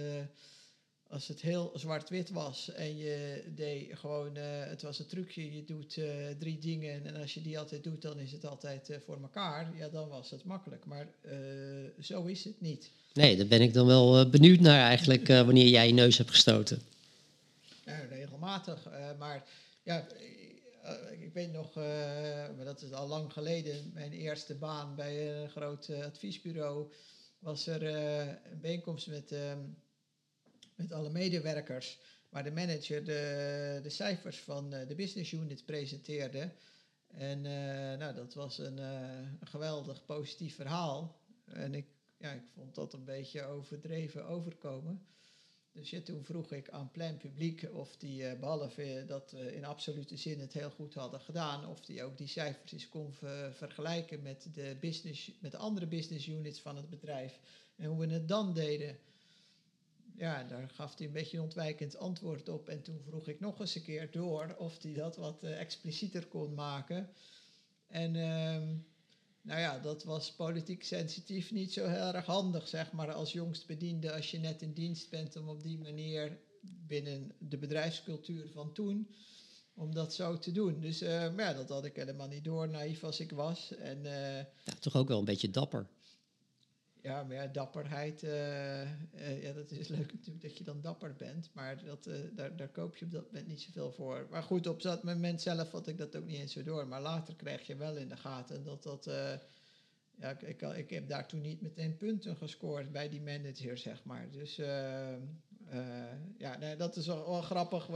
als 1.09 1.29
het 1.29 1.41
heel 1.41 1.73
zwart-wit 1.75 2.31
was 2.31 2.73
en 2.73 2.97
je 2.97 3.45
deed 3.55 3.99
gewoon, 3.99 4.37
het 4.37 4.83
was 4.83 4.99
een 4.99 5.07
trucje, 5.07 5.55
je 5.55 5.65
doet 5.65 5.99
drie 6.39 6.59
dingen 6.59 7.07
en 7.07 7.17
als 7.17 7.35
je 7.35 7.43
die 7.43 7.59
altijd 7.59 7.85
doet, 7.85 8.03
dan 8.03 8.19
is 8.19 8.33
het 8.33 8.47
altijd 8.47 8.99
voor 9.05 9.19
elkaar. 9.23 9.77
Ja, 9.77 9.89
dan 9.89 10.09
was 10.09 10.31
het 10.31 10.45
makkelijk. 10.45 10.85
Maar 10.85 11.07
zo 12.01 12.25
is 12.25 12.45
het 12.45 12.61
niet. 12.61 12.91
Nee, 13.13 13.37
daar 13.37 13.47
ben 13.47 13.61
ik 13.61 13.73
dan 13.73 13.87
wel 13.87 14.31
benieuwd 14.31 14.61
naar 14.61 14.81
eigenlijk 14.81 15.27
wanneer 15.27 15.69
jij 15.69 15.87
je 15.87 15.93
neus 15.93 16.19
hebt 16.19 16.31
gestoten. 16.31 16.83
Ja, 17.85 17.99
regelmatig. 18.11 18.89
Maar 19.19 19.45
ja, 19.83 20.07
ik 21.21 21.33
weet 21.33 21.53
nog, 21.53 21.75
maar 22.57 22.65
dat 22.65 22.83
is 22.83 22.93
al 22.93 23.09
lang 23.09 23.33
geleden, 23.33 23.91
mijn 23.95 24.13
eerste 24.13 24.55
baan 24.55 24.95
bij 24.95 25.43
een 25.43 25.51
groot 25.51 25.91
adviesbureau 25.91 26.93
was 27.39 27.67
er 27.67 27.83
een 27.83 28.61
bijeenkomst 28.61 29.07
met, 29.07 29.35
met 30.75 30.93
alle 30.93 31.11
medewerkers, 31.11 31.99
waar 32.29 32.45
de 32.45 32.51
manager 32.51 33.05
de, 33.05 33.81
de 33.83 33.91
cijfers 33.91 34.41
van 34.41 34.71
de 34.71 34.95
business 34.97 35.33
unit 35.33 35.65
presenteerde. 35.65 36.51
En 37.09 37.43
nou, 37.99 38.15
dat 38.15 38.35
was 38.35 38.59
een, 38.59 38.79
een 38.79 39.47
geweldig 39.47 40.05
positief 40.05 40.55
verhaal. 40.55 41.21
En 41.45 41.75
ik, 41.75 41.87
ja, 42.17 42.33
ik 42.33 42.43
vond 42.55 42.75
dat 42.75 42.93
een 42.93 43.05
beetje 43.05 43.45
overdreven 43.45 44.27
overkomen. 44.27 45.07
Dus 45.75 45.91
ja, 45.91 46.01
toen 46.01 46.25
vroeg 46.25 46.53
ik 46.53 46.71
aan 46.71 46.91
Plein 46.91 47.17
Publiek 47.17 47.69
of 47.73 47.97
die, 47.97 48.27
eh, 48.27 48.39
behalve 48.39 49.05
dat 49.07 49.31
we 49.31 49.55
in 49.55 49.65
absolute 49.65 50.17
zin 50.17 50.41
het 50.41 50.53
heel 50.53 50.71
goed 50.71 50.95
hadden 50.95 51.21
gedaan, 51.21 51.67
of 51.67 51.81
die 51.81 52.03
ook 52.03 52.19
die 52.19 52.29
cijfers 52.29 52.73
eens 52.73 52.89
kon 52.89 53.13
vergelijken 53.53 54.23
met 54.23 54.49
de, 54.53 54.77
business, 54.81 55.31
met 55.41 55.51
de 55.51 55.57
andere 55.57 55.87
business 55.87 56.27
units 56.27 56.61
van 56.61 56.77
het 56.77 56.91
bedrijf. 56.91 57.39
En 57.77 57.87
hoe 57.87 58.07
we 58.07 58.13
het 58.13 58.29
dan 58.29 58.55
deden. 58.55 58.99
Ja, 60.17 60.45
daar 60.45 60.69
gaf 60.69 60.97
hij 60.97 61.07
een 61.07 61.13
beetje 61.13 61.37
een 61.37 61.43
ontwijkend 61.43 61.97
antwoord 61.97 62.49
op. 62.49 62.69
En 62.69 62.83
toen 62.83 63.01
vroeg 63.07 63.29
ik 63.29 63.41
nog 63.41 63.61
eens 63.61 63.75
een 63.75 63.83
keer 63.83 64.11
door 64.11 64.55
of 64.59 64.83
hij 64.83 64.93
dat 64.93 65.17
wat 65.17 65.45
uh, 65.45 65.61
explicieter 65.61 66.27
kon 66.27 66.55
maken. 66.55 67.09
En 67.87 68.17
ehm, 68.17 68.75
nou 69.43 69.61
ja, 69.61 69.79
dat 69.79 70.05
was 70.05 70.33
politiek 70.33 70.85
sensitief 70.85 71.53
niet 71.53 71.73
zo 71.73 71.87
heel 71.87 72.15
erg 72.15 72.27
handig, 72.27 72.69
zeg 72.69 72.93
maar, 72.93 73.13
als 73.13 73.33
jongst 73.33 73.67
bediende, 73.67 74.13
als 74.13 74.31
je 74.31 74.39
net 74.39 74.63
in 74.63 74.73
dienst 74.73 75.11
bent, 75.11 75.37
om 75.37 75.49
op 75.49 75.63
die 75.63 75.79
manier 75.79 76.39
binnen 76.61 77.33
de 77.39 77.59
bedrijfscultuur 77.59 78.51
van 78.51 78.73
toen, 78.73 79.09
om 79.75 79.95
dat 79.95 80.15
zo 80.15 80.39
te 80.39 80.53
doen. 80.53 80.81
Dus 80.81 81.01
maar 81.01 81.41
ja, 81.41 81.53
dat 81.53 81.69
had 81.69 81.85
ik 81.85 81.97
helemaal 81.97 82.29
niet 82.29 82.45
door, 82.45 82.69
naïef 82.69 83.05
als 83.05 83.21
ik 83.21 83.31
was. 83.31 83.75
En, 83.75 83.99
uh, 84.05 84.37
ja, 84.39 84.73
toch 84.81 84.97
ook 84.97 85.09
wel 85.09 85.19
een 85.19 85.25
beetje 85.25 85.51
dapper. 85.51 85.87
Ja, 87.05 87.23
maar 87.23 87.37
ja, 87.37 87.47
dapperheid, 87.47 88.23
uh, 88.23 89.43
ja, 89.43 89.53
dat 89.53 89.71
is 89.71 89.89
leuk 89.97 90.13
natuurlijk 90.13 90.43
dat 90.43 90.59
je 90.59 90.65
dan 90.65 90.81
dapper 90.81 91.15
bent, 91.17 91.51
maar 91.53 91.85
dat, 91.85 92.09
daar, 92.33 92.57
daar 92.57 92.69
koop 92.69 92.97
je 92.97 93.05
op 93.05 93.11
dat 93.11 93.27
moment 93.27 93.47
niet 93.47 93.61
zoveel 93.61 93.93
voor. 93.93 94.27
Maar 94.31 94.43
goed, 94.43 94.67
op 94.67 94.83
dat 94.83 95.03
moment 95.03 95.43
zelf 95.43 95.71
had 95.71 95.87
ik 95.87 95.99
dat 95.99 96.17
ook 96.17 96.25
niet 96.25 96.39
eens 96.39 96.53
zo 96.53 96.63
door, 96.63 96.87
maar 96.89 97.01
later 97.01 97.35
krijg 97.35 97.67
je 97.67 97.77
wel 97.77 97.97
in 97.97 98.09
de 98.09 98.17
gaten 98.17 98.65
dat 98.65 98.83
dat 98.83 99.05
ja, 100.17 100.31
ik, 100.31 100.43
ik, 100.43 100.63
ik, 100.63 100.91
heb 100.91 101.09
daar 101.09 101.29
toen 101.29 101.41
niet 101.41 101.61
meteen 101.61 101.97
punten 101.97 102.37
gescoord 102.37 102.93
bij 102.93 103.09
die 103.09 103.23
manager, 103.23 103.79
zeg 103.79 104.05
maar. 104.05 104.31
Dus 104.31 104.61
ja, 106.39 106.59
nee, 106.59 106.77
dat 106.77 106.97
is 106.97 107.07
wel, 107.07 107.31
wel 107.31 107.43
grappig, 107.43 107.89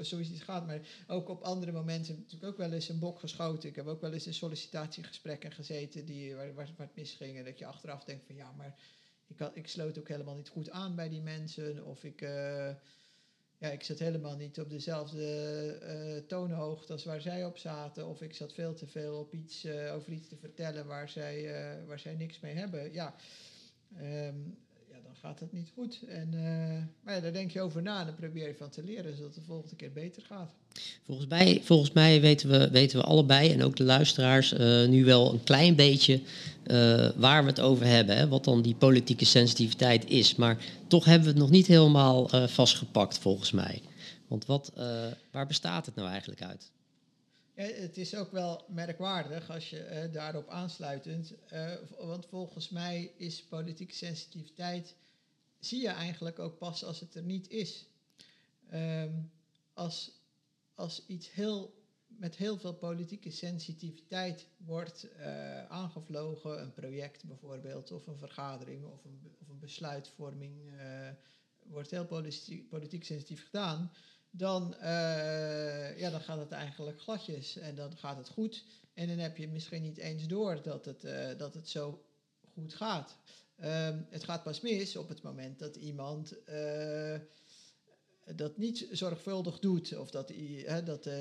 zoiets 0.00 0.30
iets 0.30 0.42
gaat. 0.42 0.66
Maar 0.66 0.80
ook 1.06 1.28
op 1.28 1.42
andere 1.42 1.72
momenten 1.72 2.06
heb 2.06 2.16
ik 2.16 2.22
natuurlijk 2.22 2.52
ook 2.52 2.58
wel 2.58 2.72
eens 2.72 2.88
een 2.88 2.98
bok 2.98 3.18
geschoten. 3.18 3.68
Ik 3.68 3.76
heb 3.76 3.86
ook 3.86 4.00
wel 4.00 4.12
eens 4.12 4.26
in 4.26 4.34
sollicitatiegesprekken 4.34 5.52
gezeten 5.52 6.04
die, 6.04 6.34
waar, 6.34 6.54
waar, 6.54 6.68
waar 6.76 6.86
het 6.86 6.96
misging. 6.96 7.38
En 7.38 7.44
dat 7.44 7.58
je 7.58 7.66
achteraf 7.66 8.04
denkt 8.04 8.26
van 8.26 8.34
ja, 8.34 8.52
maar 8.56 8.78
ik, 9.26 9.38
had, 9.38 9.56
ik 9.56 9.68
sloot 9.68 9.98
ook 9.98 10.08
helemaal 10.08 10.36
niet 10.36 10.48
goed 10.48 10.70
aan 10.70 10.96
bij 10.96 11.08
die 11.08 11.22
mensen. 11.22 11.84
Of 11.84 12.04
ik... 12.04 12.20
Uh, 12.20 12.70
ja, 13.58 13.68
ik 13.70 13.82
zat 13.82 13.98
helemaal 13.98 14.36
niet 14.36 14.60
op 14.60 14.70
dezelfde 14.70 16.24
toonhoogte 16.26 16.92
als 16.92 17.04
waar 17.04 17.20
zij 17.20 17.44
op 17.44 17.58
zaten. 17.58 18.06
Of 18.06 18.22
ik 18.22 18.34
zat 18.34 18.52
veel 18.52 18.74
te 18.74 18.86
veel 18.86 19.18
op 19.18 19.34
iets, 19.34 19.66
over 19.66 20.12
iets 20.12 20.28
te 20.28 20.36
vertellen 20.36 20.86
waar 20.86 21.08
zij, 21.08 21.48
waar 21.86 21.98
zij 21.98 22.14
niks 22.14 22.40
mee 22.40 22.54
hebben. 22.54 22.92
Ja, 22.92 23.14
ja, 23.98 24.32
dan 24.32 24.56
gaat 25.22 25.40
het 25.40 25.52
niet 25.52 25.70
goed. 25.74 26.00
En, 26.08 26.30
maar 27.02 27.14
ja, 27.14 27.20
daar 27.20 27.32
denk 27.32 27.50
je 27.50 27.60
over 27.60 27.82
na 27.82 28.00
en 28.00 28.06
dan 28.06 28.14
probeer 28.14 28.48
je 28.48 28.54
van 28.54 28.70
te 28.70 28.82
leren, 28.82 29.16
zodat 29.16 29.34
het 29.34 29.44
de 29.44 29.50
volgende 29.50 29.76
keer 29.76 29.92
beter 29.92 30.22
gaat. 30.22 30.54
Volgens 31.02 31.26
mij, 31.26 31.60
volgens 31.62 31.92
mij 31.92 32.20
weten, 32.20 32.48
we, 32.48 32.70
weten 32.70 32.98
we 32.98 33.04
allebei, 33.04 33.52
en 33.52 33.62
ook 33.62 33.76
de 33.76 33.84
luisteraars, 33.84 34.52
nu 34.88 35.04
wel 35.04 35.32
een 35.32 35.44
klein 35.44 35.74
beetje 35.74 36.20
waar 37.16 37.42
we 37.42 37.48
het 37.48 37.60
over 37.60 37.86
hebben. 37.86 38.16
Hè, 38.16 38.28
wat 38.28 38.44
dan 38.44 38.62
die 38.62 38.74
politieke 38.74 39.24
sensitiviteit 39.24 40.10
is. 40.10 40.34
Maar 40.34 40.64
toch 40.86 41.04
hebben 41.04 41.24
we 41.24 41.30
het 41.30 41.42
nog 41.42 41.50
niet 41.50 41.66
helemaal 41.66 42.28
vastgepakt, 42.48 43.18
volgens 43.18 43.50
mij. 43.50 43.82
Want 44.28 44.46
wat, 44.46 44.72
waar 45.30 45.46
bestaat 45.46 45.86
het 45.86 45.94
nou 45.94 46.08
eigenlijk 46.08 46.42
uit? 46.42 46.70
Ja, 47.56 47.62
het 47.62 47.96
is 47.96 48.14
ook 48.14 48.32
wel 48.32 48.64
merkwaardig 48.68 49.50
als 49.50 49.70
je 49.70 50.08
daarop 50.12 50.48
aansluitend. 50.48 51.32
want 51.98 52.26
volgens 52.26 52.68
mij 52.68 53.10
is 53.16 53.44
politieke 53.48 53.94
sensitiviteit. 53.94 54.94
Zie 55.64 55.80
je 55.80 55.88
eigenlijk 55.88 56.38
ook 56.38 56.58
pas 56.58 56.84
als 56.84 57.00
het 57.00 57.14
er 57.14 57.22
niet 57.22 57.50
is. 57.50 57.86
Um, 58.72 59.30
als, 59.72 60.10
als 60.74 61.06
iets 61.06 61.32
heel 61.32 61.82
met 62.06 62.36
heel 62.36 62.58
veel 62.58 62.74
politieke 62.74 63.30
sensitiviteit 63.30 64.46
wordt 64.56 65.06
uh, 65.18 65.64
aangevlogen, 65.64 66.60
een 66.60 66.72
project 66.72 67.24
bijvoorbeeld, 67.24 67.90
of 67.90 68.06
een 68.06 68.18
vergadering 68.18 68.84
of 68.84 69.04
een, 69.04 69.20
of 69.40 69.48
een 69.48 69.58
besluitvorming, 69.58 70.54
uh, 70.66 71.08
wordt 71.62 71.90
heel 71.90 72.06
politiek, 72.06 72.68
politiek, 72.68 73.04
sensitief 73.04 73.44
gedaan, 73.44 73.92
dan, 74.30 74.74
uh, 74.80 75.98
ja, 75.98 76.10
dan 76.10 76.20
gaat 76.20 76.38
het 76.38 76.52
eigenlijk 76.52 77.00
gladjes 77.00 77.56
en 77.56 77.74
dan 77.74 77.96
gaat 77.96 78.16
het 78.16 78.28
goed. 78.28 78.64
En 78.94 79.08
dan 79.08 79.18
heb 79.18 79.36
je 79.36 79.48
misschien 79.48 79.82
niet 79.82 79.98
eens 79.98 80.26
door 80.26 80.62
dat 80.62 80.84
het, 80.84 81.00
dat 81.38 81.54
het 81.54 81.68
zo 81.68 82.04
goed 82.52 82.74
gaat. 82.74 83.16
Um, 83.64 84.06
het 84.10 84.24
gaat 84.24 84.42
pas 84.42 84.60
mis 84.60 84.96
op 84.96 85.08
het 85.08 85.22
moment 85.22 85.58
dat 85.58 85.76
iemand 85.76 86.34
dat 88.36 88.56
niet 88.56 88.88
zorgvuldig 88.90 89.58
doet. 89.58 89.96
Of 89.96 90.10
dat, 90.10 90.32
dat 90.84 91.06
uh, 91.06 91.12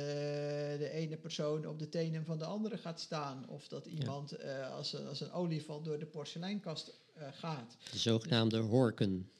de 0.78 0.90
ene 0.94 1.18
persoon 1.18 1.68
op 1.68 1.80
de 1.80 1.90
tenen 1.90 2.26
van 2.26 2.38
de 2.38 2.46
andere 2.46 2.78
gaat 2.78 3.00
staan. 3.00 3.50
Of 3.50 3.68
dat 3.68 3.86
iemand 3.86 4.40
uh, 4.40 4.72
als, 4.72 4.94
een, 4.94 5.08
als 5.08 5.22
een 5.22 5.32
olifant 5.32 5.86
door 5.86 6.00
de 6.00 6.06
porseleinkast 6.06 6.94
gaat. 7.32 7.78
De 7.92 7.98
zogenaamde 7.98 8.58
horken. 8.58 9.32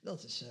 Dat 0.00 0.24
is, 0.24 0.44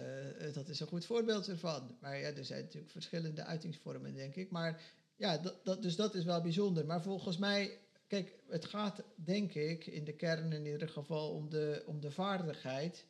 dat 0.53 0.69
is 0.69 0.79
een 0.79 0.87
goed 0.87 1.05
voorbeeld 1.05 1.47
ervan. 1.47 1.95
Maar 1.99 2.19
ja, 2.19 2.29
er 2.29 2.45
zijn 2.45 2.63
natuurlijk 2.63 2.91
verschillende 2.91 3.43
uitingsvormen, 3.43 4.13
denk 4.13 4.35
ik. 4.35 4.51
Maar 4.51 4.81
ja, 5.15 5.37
dat, 5.37 5.65
dat, 5.65 5.81
dus 5.81 5.95
dat 5.95 6.15
is 6.15 6.23
wel 6.23 6.41
bijzonder. 6.41 6.85
Maar 6.85 7.01
volgens 7.01 7.37
mij, 7.37 7.77
kijk, 8.07 8.35
het 8.47 8.65
gaat 8.65 9.03
denk 9.15 9.53
ik 9.53 9.85
in 9.85 10.03
de 10.03 10.15
kern 10.15 10.51
in 10.51 10.65
ieder 10.65 10.89
geval 10.89 11.31
om 11.31 11.49
de, 11.49 11.83
om 11.85 11.99
de 12.01 12.11
vaardigheid 12.11 13.05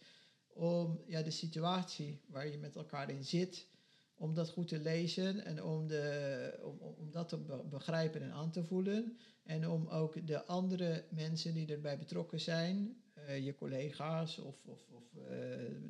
om 0.57 1.01
ja, 1.07 1.21
de 1.21 1.31
situatie 1.31 2.21
waar 2.27 2.47
je 2.47 2.57
met 2.57 2.75
elkaar 2.75 3.09
in 3.09 3.23
zit, 3.23 3.67
om 4.15 4.33
dat 4.33 4.49
goed 4.49 4.67
te 4.67 4.79
lezen 4.79 5.45
en 5.45 5.63
om, 5.63 5.87
de, 5.87 6.59
om, 6.63 6.77
om 6.79 7.11
dat 7.11 7.29
te 7.29 7.37
begrijpen 7.69 8.21
en 8.21 8.31
aan 8.31 8.51
te 8.51 8.63
voelen. 8.63 9.17
En 9.43 9.69
om 9.69 9.87
ook 9.87 10.27
de 10.27 10.45
andere 10.45 11.05
mensen 11.09 11.53
die 11.53 11.67
erbij 11.67 11.97
betrokken 11.97 12.39
zijn, 12.39 13.01
uh, 13.17 13.45
je 13.45 13.55
collega's 13.55 14.37
of, 14.37 14.65
of, 14.65 14.89
of 14.89 15.03
uh, 15.15 15.29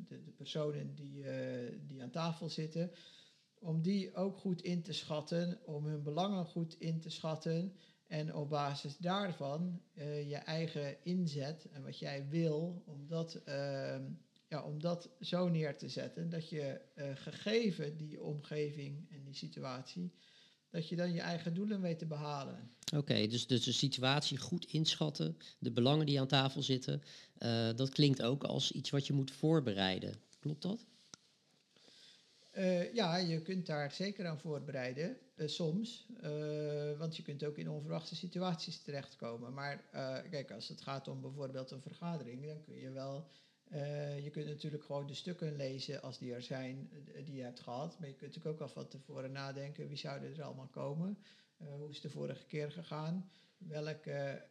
de, 0.08 0.22
de, 0.24 0.30
personen 0.36 0.94
die, 0.94 1.18
uh, 1.18 1.32
die 1.86 2.02
aan 2.02 2.10
tafel 2.10 2.48
zitten, 2.48 2.90
om 3.58 3.82
die 3.82 4.14
ook 4.14 4.36
goed 4.36 4.62
in 4.62 4.82
te 4.82 4.92
schatten, 4.92 5.58
om 5.64 5.86
hun 5.86 6.02
belangen 6.02 6.44
goed 6.44 6.76
in 6.78 7.00
te 7.00 7.10
schatten. 7.10 7.72
En 8.08 8.34
op 8.34 8.48
basis 8.48 8.96
daarvan 8.96 9.80
je 10.26 10.36
eigen 10.36 11.04
inzet 11.04 11.68
en 11.72 11.82
wat 11.82 11.98
jij 11.98 12.26
wil, 12.28 12.82
om 12.86 13.06
dat 13.06 13.34
ehm, 13.34 14.02
ja, 14.48 14.62
om 14.62 14.80
dat 14.80 15.10
zo 15.20 15.48
neer 15.48 15.76
te 15.76 15.88
zetten 15.88 16.28
dat 16.30 16.48
je 16.48 16.80
uh, 16.96 17.04
gegeven 17.14 17.96
die 17.96 18.22
omgeving 18.22 19.10
en 19.10 19.24
die 19.24 19.34
situatie, 19.34 20.12
dat 20.70 20.88
je 20.88 20.96
dan 20.96 21.12
je 21.12 21.20
eigen 21.20 21.54
doelen 21.54 21.80
weet 21.80 21.98
te 21.98 22.06
behalen. 22.06 22.70
Oké, 22.96 23.26
dus, 23.26 23.46
dus 23.46 23.64
de 23.64 23.72
situatie 23.72 24.38
goed 24.38 24.64
inschatten, 24.64 25.36
de 25.58 25.72
belangen 25.72 26.06
die 26.06 26.20
aan 26.20 26.26
tafel 26.26 26.62
zitten, 26.62 27.02
uh, 27.38 27.68
dat 27.76 27.88
klinkt 27.88 28.22
ook 28.22 28.44
als 28.44 28.72
iets 28.72 28.90
wat 28.90 29.06
je 29.06 29.12
moet 29.12 29.30
voorbereiden. 29.30 30.14
Klopt 30.38 30.62
dat? 30.62 30.86
Uh, 32.58 32.94
ja, 32.94 33.16
je 33.16 33.42
kunt 33.42 33.66
daar 33.66 33.92
zeker 33.92 34.26
aan 34.26 34.38
voorbereiden, 34.38 35.16
soms. 35.36 36.06
want 36.98 37.16
je 37.16 37.22
kunt 37.22 37.44
ook 37.44 37.56
in 37.56 37.70
onverwachte 37.70 38.16
situaties 38.16 38.82
terechtkomen. 38.82 39.54
Maar 39.54 39.84
kijk, 40.30 40.50
als 40.50 40.68
het 40.68 40.80
gaat 40.80 41.08
om 41.08 41.20
bijvoorbeeld 41.20 41.70
een 41.70 41.82
vergadering, 41.82 42.46
dan 42.46 42.62
kun 42.62 42.74
je 42.74 42.92
wel 42.92 43.26
je 44.22 44.28
kunt 44.32 44.46
natuurlijk 44.46 44.84
gewoon 44.84 45.06
de 45.06 45.14
stukken 45.14 45.56
lezen 45.56 46.02
als 46.02 46.18
die 46.18 46.34
er 46.34 46.42
zijn, 46.42 46.90
die 47.24 47.34
je 47.34 47.42
hebt 47.42 47.60
gehad. 47.60 47.98
Maar 47.98 48.08
je 48.08 48.14
kunt 48.14 48.34
natuurlijk 48.34 48.54
ook 48.54 48.68
al 48.68 48.74
van 48.74 48.88
tevoren 48.88 49.32
nadenken, 49.32 49.88
wie 49.88 49.96
zouden 49.96 50.36
er 50.36 50.42
allemaal 50.42 50.68
komen? 50.70 51.18
Hoe 51.56 51.90
is 51.90 52.00
de 52.00 52.10
vorige 52.10 52.46
keer 52.46 52.70
gegaan? 52.70 53.30
Welke 53.58 54.46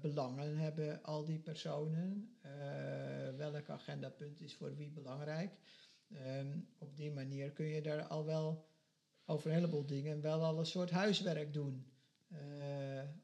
belangen 0.00 0.56
hebben 0.56 1.02
al 1.02 1.24
die 1.24 1.38
personen? 1.38 2.36
welk 3.36 3.68
agendapunt 3.68 4.40
is 4.40 4.54
voor 4.54 4.76
wie 4.76 4.90
belangrijk? 4.90 5.52
Um, 6.26 6.68
op 6.78 6.96
die 6.96 7.10
manier 7.10 7.50
kun 7.50 7.66
je 7.66 7.82
daar 7.82 8.02
al 8.06 8.24
wel 8.24 8.66
over 9.24 9.50
een 9.50 9.56
heleboel 9.56 9.86
dingen 9.86 10.20
wel 10.20 10.44
al 10.44 10.58
een 10.58 10.66
soort 10.66 10.90
huiswerk 10.90 11.52
doen. 11.52 11.86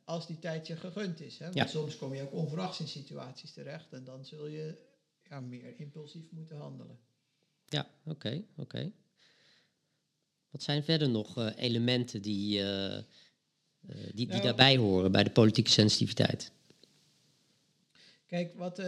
als 0.04 0.26
die 0.26 0.38
tijd 0.38 0.66
je 0.66 0.76
gegund 0.76 1.21
is. 1.21 1.38
Hè? 1.38 1.45
Want 1.45 1.57
ja. 1.57 1.66
soms 1.66 1.97
kom 1.97 2.14
je 2.14 2.23
ook 2.23 2.33
onverwachts 2.33 2.80
in 2.80 2.88
situaties 2.88 3.52
terecht 3.52 3.92
en 3.92 4.04
dan 4.04 4.25
zul 4.25 4.47
je 4.47 4.78
ja, 5.28 5.40
meer 5.40 5.80
impulsief 5.80 6.30
moeten 6.30 6.57
handelen. 6.57 6.99
Ja, 7.64 7.87
oké, 8.00 8.11
okay, 8.11 8.45
oké. 8.57 8.61
Okay. 8.61 8.92
Wat 10.50 10.62
zijn 10.62 10.85
verder 10.85 11.11
nog 11.11 11.38
uh, 11.38 11.50
elementen 11.57 12.23
die, 12.23 12.61
uh, 12.61 12.99
die, 13.80 14.12
die 14.14 14.26
nou, 14.26 14.42
daarbij 14.42 14.76
horen 14.76 15.12
bij 15.12 15.25
de 15.25 15.30
politieke 15.30 15.71
sensitiviteit? 15.71 16.52
Kijk, 18.26 18.54
wat 18.54 18.78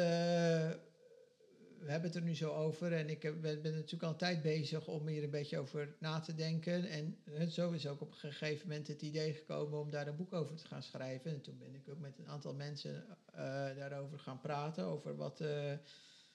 we 1.81 1.91
hebben 1.91 2.11
het 2.11 2.19
er 2.19 2.25
nu 2.25 2.35
zo 2.35 2.53
over 2.53 2.93
en 2.93 3.11
ik 3.11 3.23
heb, 3.23 3.41
ben, 3.41 3.63
ben 3.63 3.73
natuurlijk 3.73 4.03
al 4.03 4.11
een 4.11 4.17
tijd 4.17 4.43
bezig 4.43 4.87
om 4.87 5.09
hier 5.09 5.23
een 5.23 5.31
beetje 5.31 5.59
over 5.59 5.97
na 5.99 6.21
te 6.21 6.35
denken. 6.35 6.85
En 6.85 7.17
zo 7.51 7.71
is 7.71 7.87
ook 7.87 8.01
op 8.01 8.11
een 8.11 8.19
gegeven 8.19 8.69
moment 8.69 8.89
het 8.89 9.03
idee 9.03 9.33
gekomen 9.33 9.81
om 9.81 9.91
daar 9.91 10.07
een 10.07 10.17
boek 10.17 10.33
over 10.33 10.57
te 10.57 10.67
gaan 10.67 10.83
schrijven. 10.83 11.31
En 11.31 11.41
toen 11.41 11.59
ben 11.59 11.75
ik 11.75 11.89
ook 11.89 11.99
met 11.99 12.19
een 12.19 12.29
aantal 12.29 12.55
mensen 12.55 13.05
uh, 13.35 13.37
daarover 13.77 14.19
gaan 14.19 14.41
praten, 14.41 14.85
over 14.85 15.17
wat, 15.17 15.41
uh, 15.41 15.73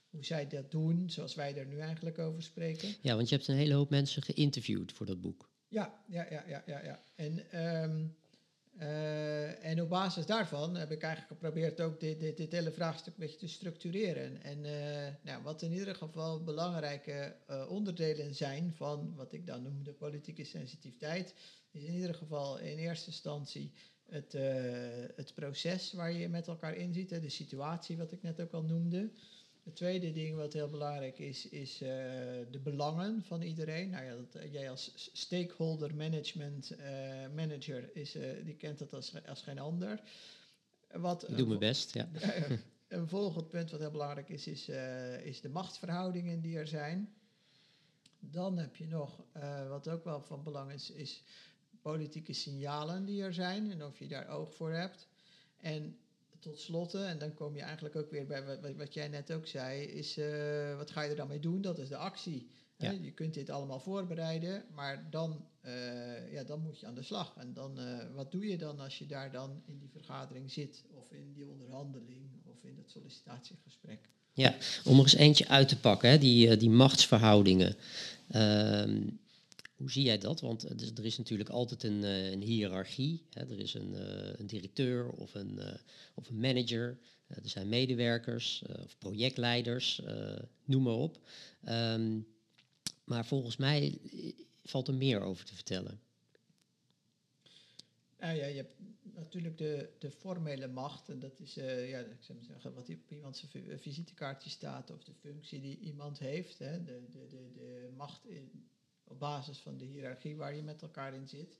hoe 0.09 0.25
zij 0.25 0.47
dat 0.47 0.71
doen, 0.71 1.09
zoals 1.09 1.35
wij 1.35 1.57
er 1.57 1.65
nu 1.65 1.79
eigenlijk 1.79 2.19
over 2.19 2.43
spreken. 2.43 2.95
Ja, 3.01 3.15
want 3.15 3.29
je 3.29 3.35
hebt 3.35 3.47
een 3.47 3.55
hele 3.55 3.73
hoop 3.73 3.89
mensen 3.89 4.21
geïnterviewd 4.21 4.91
voor 4.91 5.05
dat 5.05 5.21
boek. 5.21 5.49
Ja, 5.67 6.03
ja, 6.07 6.27
ja, 6.29 6.43
ja, 6.47 6.63
ja. 6.65 6.83
ja. 6.83 6.99
En... 7.15 7.63
Um, 7.83 8.15
uh, 8.79 9.65
en 9.65 9.81
op 9.81 9.89
basis 9.89 10.25
daarvan 10.25 10.75
heb 10.75 10.91
ik 10.91 11.01
eigenlijk 11.01 11.33
geprobeerd 11.33 11.81
ook 11.81 11.99
dit, 11.99 12.19
dit, 12.19 12.37
dit 12.37 12.51
hele 12.51 12.71
vraagstuk 12.71 13.13
een 13.13 13.19
beetje 13.19 13.37
te 13.37 13.47
structureren. 13.47 14.43
En 14.43 14.63
uh, 14.63 15.07
nou, 15.23 15.43
wat 15.43 15.61
in 15.61 15.71
ieder 15.71 15.95
geval 15.95 16.43
belangrijke 16.43 17.35
uh, 17.49 17.71
onderdelen 17.71 18.35
zijn 18.35 18.73
van 18.73 19.15
wat 19.15 19.33
ik 19.33 19.47
dan 19.47 19.61
noem 19.61 19.83
de 19.83 19.93
politieke 19.93 20.43
sensitiviteit, 20.43 21.33
is 21.71 21.83
in 21.83 21.93
ieder 21.93 22.15
geval 22.15 22.57
in 22.57 22.77
eerste 22.77 23.07
instantie 23.07 23.73
het, 24.05 24.33
het 25.15 25.33
proces 25.33 25.93
waar 25.93 26.11
je 26.11 26.29
met 26.29 26.47
elkaar 26.47 26.75
in 26.75 26.93
zit, 26.93 27.09
de 27.09 27.29
situatie 27.29 27.97
wat 27.97 28.11
ik 28.11 28.21
net 28.21 28.41
ook 28.41 28.51
al 28.51 28.63
noemde. 28.63 29.11
Het 29.65 29.75
tweede 29.75 30.11
ding 30.11 30.35
wat 30.35 30.53
heel 30.53 30.69
belangrijk 30.69 31.19
is, 31.19 31.49
is 31.49 31.81
uh, 31.81 31.89
de 32.51 32.59
belangen 32.63 33.23
van 33.23 33.41
iedereen. 33.41 33.89
Nou 33.89 34.05
ja, 34.05 34.15
dat, 34.15 34.51
jij 34.51 34.69
als 34.69 35.09
stakeholder 35.13 35.95
management 35.95 36.71
uh, 36.71 36.87
manager, 37.35 37.95
is, 37.95 38.15
uh, 38.15 38.23
die 38.43 38.55
kent 38.55 38.79
dat 38.79 38.93
als, 38.93 39.13
als 39.27 39.41
geen 39.41 39.59
ander. 39.59 40.01
Wat, 40.91 41.29
Ik 41.29 41.37
doe 41.37 41.47
mijn 41.47 41.59
best, 41.59 41.93
ja. 41.93 42.09
een 42.87 43.07
volgend 43.07 43.47
punt 43.47 43.71
wat 43.71 43.79
heel 43.79 43.91
belangrijk 43.91 44.29
is, 44.29 44.47
is, 44.47 44.69
is 45.23 45.41
de 45.41 45.49
machtsverhoudingen 45.49 46.41
die 46.41 46.57
er 46.57 46.67
zijn. 46.67 47.13
Dan 48.19 48.57
heb 48.57 48.75
je 48.75 48.87
nog, 48.87 49.23
wat 49.69 49.87
ook 49.87 50.03
wel 50.03 50.21
van 50.21 50.43
belang 50.43 50.71
is, 50.71 50.91
is 50.91 51.23
politieke 51.81 52.33
signalen 52.33 53.05
die 53.05 53.23
er 53.23 53.33
zijn 53.33 53.71
en 53.71 53.83
of 53.83 53.99
je 53.99 54.07
daar 54.07 54.27
oog 54.27 54.53
voor 54.53 54.71
hebt. 54.71 55.07
En 55.57 55.97
tot 56.45 56.59
slotte, 56.59 57.03
en 57.03 57.17
dan 57.17 57.33
kom 57.33 57.55
je 57.55 57.61
eigenlijk 57.61 57.95
ook 57.95 58.11
weer 58.11 58.25
bij 58.25 58.45
wat, 58.45 58.75
wat 58.75 58.93
jij 58.93 59.07
net 59.07 59.31
ook 59.31 59.47
zei, 59.47 59.83
is 59.83 60.17
uh, 60.17 60.77
wat 60.77 60.91
ga 60.91 61.01
je 61.01 61.09
er 61.09 61.15
dan 61.15 61.27
mee 61.27 61.39
doen? 61.39 61.61
Dat 61.61 61.77
is 61.77 61.89
de 61.89 61.97
actie. 61.97 62.47
Ja. 62.77 62.91
Je 62.91 63.11
kunt 63.11 63.33
dit 63.33 63.49
allemaal 63.49 63.79
voorbereiden, 63.79 64.63
maar 64.73 65.07
dan, 65.09 65.45
uh, 65.65 66.31
ja, 66.31 66.43
dan 66.43 66.61
moet 66.61 66.79
je 66.79 66.85
aan 66.85 66.95
de 66.95 67.03
slag. 67.03 67.35
En 67.37 67.53
dan, 67.53 67.79
uh, 67.79 67.97
wat 68.15 68.31
doe 68.31 68.47
je 68.47 68.57
dan 68.57 68.79
als 68.79 68.97
je 68.97 69.05
daar 69.05 69.31
dan 69.31 69.61
in 69.65 69.77
die 69.79 69.89
vergadering 69.89 70.51
zit, 70.51 70.83
of 70.91 71.11
in 71.11 71.33
die 71.33 71.47
onderhandeling, 71.47 72.29
of 72.43 72.63
in 72.63 72.75
dat 72.75 72.89
sollicitatiegesprek? 72.89 74.09
Ja, 74.33 74.55
om 74.83 74.97
er 74.97 75.03
eens 75.03 75.15
eentje 75.15 75.47
uit 75.47 75.67
te 75.67 75.79
pakken, 75.79 76.09
hè, 76.09 76.17
die, 76.17 76.57
die 76.57 76.69
machtsverhoudingen. 76.69 77.75
Uh, 78.31 79.07
hoe 79.75 79.91
zie 79.91 80.03
jij 80.03 80.17
dat? 80.17 80.41
Want 80.41 80.63
er 80.97 81.05
is 81.05 81.17
natuurlijk 81.17 81.49
altijd 81.49 81.83
een, 81.83 82.03
een 82.03 82.41
hiërarchie. 82.41 83.25
Er 83.29 83.59
is 83.59 83.73
een, 83.73 83.93
een, 84.39 84.47
directeur 84.47 85.09
of 85.09 85.33
een, 85.33 85.59
of 86.13 86.29
een 86.29 86.39
manager. 86.39 86.97
er 87.27 87.49
zijn 87.49 87.69
medewerkers 87.69 88.63
of 88.83 88.97
projectleiders, 88.97 90.01
noem 90.65 90.83
maar 90.83 90.93
op. 90.93 91.19
Um, 91.69 92.27
maar 93.05 93.25
volgens 93.25 93.57
mij 93.57 93.99
valt 94.63 94.87
er 94.87 94.93
meer 94.93 95.21
over 95.21 95.45
te 95.45 95.55
vertellen. 95.55 95.99
Nou 98.19 98.37
ja, 98.37 98.45
je 98.45 98.55
hebt 98.55 98.79
natuurlijk 99.01 99.57
de, 99.57 99.89
de 99.99 100.11
formele 100.11 100.67
macht. 100.67 101.09
En 101.09 101.19
dat 101.19 101.39
is 101.39 101.53
ja, 101.53 101.99
ik 101.99 102.21
zou 102.21 102.39
zeggen, 102.41 102.73
wat 102.73 102.89
op 102.89 103.11
iemands 103.11 103.45
visitekaartje 103.77 104.49
staat 104.49 104.91
of 104.91 105.03
de 105.03 105.13
functie 105.13 105.61
die 105.61 105.79
iemand 105.79 106.19
heeft. 106.19 106.59
Hè, 106.59 106.83
de, 106.83 107.01
de, 107.09 107.27
de, 107.27 107.51
de 107.53 107.89
macht 107.95 108.25
in, 108.25 108.67
op 109.07 109.19
basis 109.19 109.59
van 109.59 109.77
de 109.77 109.85
hiërarchie 109.85 110.35
waar 110.35 110.55
je 110.55 110.63
met 110.63 110.81
elkaar 110.81 111.13
in 111.13 111.27
zit. 111.27 111.57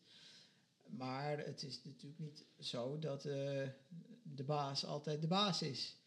Maar 0.90 1.38
het 1.38 1.64
is 1.64 1.84
natuurlijk 1.84 2.20
niet 2.20 2.46
zo 2.60 3.00
dat 3.00 3.26
uh, 3.26 3.34
de 4.24 4.44
baas 4.44 4.86
altijd 4.86 5.22
de 5.22 5.28
baas 5.28 5.62
is. 5.62 5.98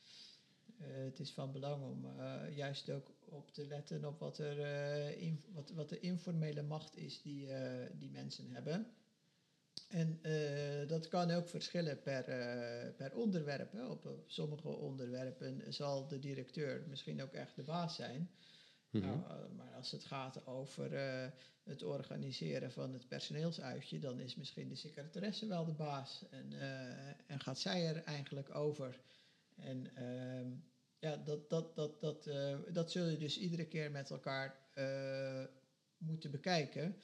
Uh, 0.81 0.87
het 1.05 1.21
is 1.21 1.31
van 1.31 1.53
belang 1.53 1.83
om 1.83 2.05
uh, 2.05 2.57
juist 2.57 2.91
ook 2.91 3.11
op 3.25 3.53
te 3.53 3.67
letten 3.67 4.05
op 4.05 4.19
wat, 4.19 4.39
er, 4.39 4.57
wat, 5.53 5.71
wat 5.71 5.89
de 5.89 6.01
informele 6.01 6.63
macht 6.63 6.97
is 6.97 7.23
die, 7.23 7.49
die 7.99 8.11
mensen 8.11 8.51
hebben. 8.51 8.87
En 9.89 10.21
dat 10.87 11.09
kan 11.09 11.31
ook 11.31 11.49
verschillen 11.49 12.03
per, 12.03 12.25
per 12.97 13.15
onderwerp. 13.15 13.75
Op 13.75 14.09
sommige 14.27 14.69
onderwerpen 14.69 15.73
zal 15.73 16.07
de 16.07 16.19
directeur 16.19 16.85
misschien 16.89 17.23
ook 17.23 17.33
echt 17.33 17.57
de 17.57 17.63
baas 17.63 17.95
zijn. 17.95 18.31
-hmm. 18.91 19.01
nou, 19.01 19.53
maar 19.55 19.75
als 19.75 19.91
het 19.91 20.05
gaat 20.05 20.47
over 20.47 20.93
uh, 20.93 21.31
het 21.63 21.83
organiseren 21.83 22.73
van 22.73 22.93
het 22.93 23.09
personeelsuitje, 23.09 23.99
dan 23.99 24.21
is 24.21 24.37
misschien 24.37 24.69
de 24.69 24.75
secretaresse 24.75 25.47
wel 25.47 25.65
de 25.65 25.73
baas. 25.73 26.25
En, 26.31 26.53
uh, 26.53 27.09
en 27.27 27.41
gaat 27.41 27.59
zij 27.59 27.87
er 27.87 28.03
eigenlijk 28.05 28.55
over. 28.55 29.01
En 29.57 29.87
uh, 29.99 30.47
ja, 30.99 31.17
dat, 31.17 31.51
dat, 31.51 31.77
dat, 31.77 32.01
dat, 32.01 32.31
dat 32.73 32.91
zul 32.91 33.07
je 33.07 33.19
dus 33.19 33.39
iedere 33.39 33.67
keer 33.67 33.91
met 33.91 34.11
elkaar 34.11 34.57
moeten 35.97 36.31
bekijken. 36.31 36.97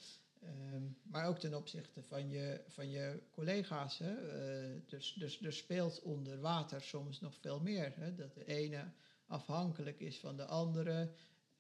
Um, 0.43 0.97
maar 1.03 1.27
ook 1.27 1.39
ten 1.39 1.55
opzichte 1.55 2.03
van 2.03 2.31
je, 2.31 2.65
van 2.69 2.91
je 2.91 3.23
collega's. 3.31 3.99
Hè. 3.99 4.15
dus, 4.87 5.13
dus 5.13 5.43
er 5.43 5.53
speelt 5.53 6.03
onder 6.03 6.41
water 6.41 6.83
soms 6.83 7.21
nog 7.21 7.37
veel 7.37 7.61
meer. 7.61 7.93
Hè. 7.97 8.15
Dat 8.15 8.35
de 8.35 8.45
ene 8.45 8.85
afhankelijk 9.27 10.01
is 10.01 10.19
van 10.19 10.37
de 10.37 10.45
andere. 10.45 11.11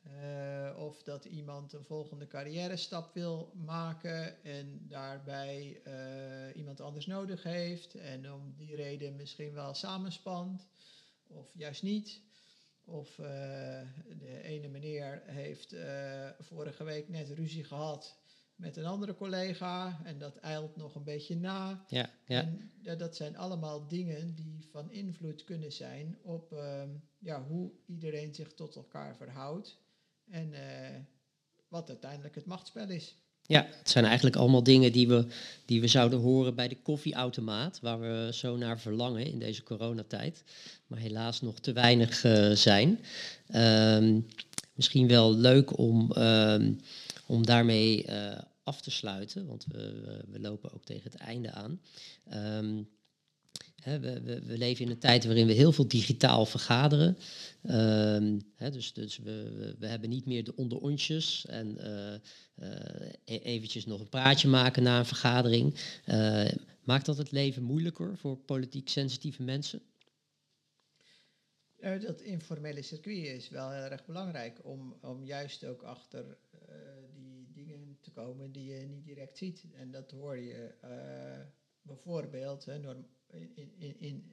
Uh, 0.07 0.79
of 0.79 1.03
dat 1.03 1.25
iemand 1.25 1.73
een 1.73 1.85
volgende 1.85 2.27
carrière 2.27 2.77
stap 2.77 3.15
wil 3.15 3.53
maken 3.55 4.45
en 4.45 4.87
daarbij 4.89 5.81
uh, 5.87 6.57
iemand 6.57 6.81
anders 6.81 7.07
nodig 7.07 7.43
heeft 7.43 7.95
en 7.95 8.33
om 8.33 8.55
die 8.57 8.77
reden 8.77 9.17
misschien 9.17 9.53
wel 9.53 9.75
samenspant 9.75 10.67
of 11.27 11.51
juist 11.55 11.83
niet. 11.83 12.21
Of 12.85 13.19
uh, 13.19 13.27
de 14.19 14.41
ene 14.43 14.69
meneer 14.69 15.23
heeft 15.27 15.77
vorige 16.39 16.85
week 16.85 17.09
net 17.09 17.29
ruzie 17.29 17.65
gehad 17.65 18.19
met 18.57 18.77
een 18.77 18.87
andere 18.87 19.15
collega 19.15 20.01
en 20.05 20.19
dat 20.19 20.37
eilt 20.37 20.77
nog 20.77 20.95
een 20.95 21.05
beetje 21.05 21.37
na. 21.37 21.85
Ja, 21.89 22.11
ja. 22.27 22.41
En 22.43 22.71
ja, 22.81 22.95
dat 22.95 23.17
zijn 23.17 23.37
allemaal 23.37 23.89
dingen 23.89 24.35
die 24.35 24.69
van 24.71 24.91
invloed 24.91 25.45
kunnen 25.45 25.73
zijn 25.73 26.19
op 26.23 26.53
ehm, 26.53 26.89
ja, 27.19 27.45
hoe 27.45 27.71
iedereen 27.87 28.35
zich 28.35 28.55
tot 28.55 28.77
elkaar 28.77 29.17
verhoudt 29.17 29.83
en 30.31 30.53
uh, 30.53 30.59
wat 31.69 31.89
uiteindelijk 31.89 32.35
het 32.35 32.47
machtsspel 32.47 32.89
is. 32.89 33.17
Ja, 33.47 33.67
het 33.79 33.91
zijn 33.91 34.05
eigenlijk 34.05 34.37
allemaal 34.37 34.63
dingen 34.63 34.93
die 34.93 35.09
we, 35.09 35.27
die 35.65 35.81
we 35.81 35.89
zouden 35.89 36.19
horen 36.19 36.55
bij 36.55 36.69
de 36.69 36.77
koffieautomaat, 36.83 37.81
waar 37.81 38.01
we 38.01 38.31
zo 38.33 38.57
naar 38.57 38.81
verlangen 38.81 39.27
in 39.27 39.39
deze 39.39 39.63
coronatijd, 39.63 40.45
maar 40.87 40.99
helaas 40.99 41.41
nog 41.41 41.61
te 41.61 41.73
weinig 41.73 42.25
uh, 42.25 42.51
zijn. 42.51 43.01
Um, 43.55 44.27
misschien 44.75 45.09
wel 45.09 45.35
leuk 45.35 45.79
om, 45.79 46.13
um, 46.17 46.81
om 47.27 47.47
daarmee 47.47 48.07
uh, 48.07 48.39
af 48.63 48.81
te 48.81 48.91
sluiten, 48.91 49.47
want 49.47 49.65
we, 49.69 50.21
we, 50.31 50.41
lopen 50.41 50.73
ook 50.73 50.85
tegen 50.85 51.11
het 51.11 51.21
einde 51.21 51.53
aan. 51.53 51.81
Um, 52.35 52.89
we, 53.85 54.41
we, 54.47 54.59
leven 54.59 54.85
in 54.85 54.91
een 54.91 54.99
tijd 54.99 55.25
waarin 55.25 55.47
we 55.47 55.53
heel 55.53 55.73
veel 55.73 55.89
digitaal 55.89 56.47
vergaderen. 56.47 57.17
Um, 57.63 58.41
dus 58.59 58.93
dus 58.93 59.19
we, 59.19 59.75
we, 59.79 59.87
hebben 59.87 60.09
niet 60.09 60.27
meer 60.27 60.45
de 60.45 60.57
onderontjes 60.57 61.47
en 61.47 61.77
uh, 61.81 62.15
uh, 62.69 63.45
eventjes 63.45 63.87
nog 63.87 64.01
een 64.01 64.09
praatje 64.09 64.49
maken 64.49 64.83
na 64.83 64.99
een 64.99 65.07
vergadering. 65.07 65.75
Uh, 66.07 66.49
maakt 66.85 67.07
dat 67.07 67.19
het 67.19 67.31
leven 67.31 67.63
moeilijker 67.63 68.17
voor 68.17 68.37
politiek 68.37 68.89
sensitieve 68.89 69.43
mensen? 69.43 69.83
dat 72.01 72.21
informele 72.21 72.83
circuit 72.83 73.27
is 73.27 73.49
wel 73.49 73.71
heel 73.71 73.83
erg 73.83 74.05
belangrijk 74.05 74.61
om, 74.63 74.97
om 75.01 75.25
juist 75.25 75.65
ook 75.65 75.83
achter 75.83 76.37
die 77.53 77.67
dingen 77.67 77.99
te 78.01 78.11
komen 78.11 78.53
die 78.53 78.73
je 78.73 78.87
niet 78.87 79.05
direct 79.05 79.39
ziet. 79.39 79.65
En 79.73 79.91
dat 79.91 80.11
hoor 80.11 80.37
je 80.37 80.75
bijvoorbeeld, 81.83 82.65
hè, 82.65 82.79
norm, 82.79 83.07
in, 83.55 83.73
in, 83.79 84.01
in, 84.01 84.31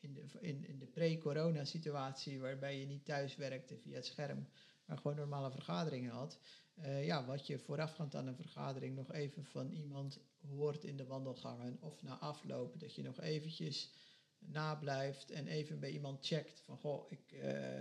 in 0.00 0.12
de, 0.12 0.24
in, 0.40 0.64
in 0.66 0.78
de 0.78 0.86
pre-corona 0.86 1.64
situatie 1.64 2.40
waarbij 2.40 2.80
je 2.80 2.86
niet 2.86 3.04
thuis 3.04 3.36
werkte 3.36 3.76
via 3.76 3.94
het 3.94 4.06
scherm, 4.06 4.48
maar 4.84 4.96
gewoon 4.96 5.16
normale 5.16 5.50
vergaderingen 5.50 6.10
had. 6.10 6.38
Uh, 6.78 7.06
ja, 7.06 7.24
wat 7.24 7.46
je 7.46 7.58
voorafgaand 7.58 8.14
aan 8.14 8.26
een 8.26 8.36
vergadering 8.36 8.96
nog 8.96 9.12
even 9.12 9.44
van 9.44 9.70
iemand 9.70 10.20
hoort 10.48 10.84
in 10.84 10.96
de 10.96 11.06
wandelgangen 11.06 11.76
of 11.80 12.02
na 12.02 12.18
afloop, 12.18 12.80
dat 12.80 12.94
je 12.94 13.02
nog 13.02 13.20
eventjes 13.20 13.92
nablijft 14.38 15.30
en 15.30 15.46
even 15.46 15.80
bij 15.80 15.90
iemand 15.90 16.26
checkt 16.26 16.60
van 16.60 16.78
goh, 16.78 17.10
ik, 17.10 17.32
uh, 17.32 17.80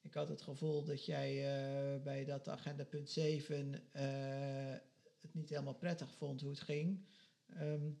ik 0.00 0.14
had 0.14 0.28
het 0.28 0.42
gevoel 0.42 0.84
dat 0.84 1.04
jij 1.04 1.34
uh, 1.34 2.02
bij 2.02 2.24
dat 2.24 2.48
agenda 2.48 2.84
punt 2.84 3.10
7 3.10 3.72
het 5.20 5.34
niet 5.34 5.48
helemaal 5.48 5.74
prettig 5.74 6.14
vond 6.14 6.40
hoe 6.40 6.50
het 6.50 6.60
ging. 6.60 7.06
Um, 7.60 8.00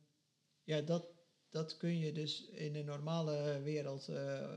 ja, 0.64 0.80
dat, 0.80 1.06
dat 1.52 1.76
kun 1.76 1.98
je 1.98 2.12
dus 2.12 2.44
in 2.44 2.76
een 2.76 2.84
normale 2.84 3.60
wereld 3.62 4.08
uh, 4.10 4.48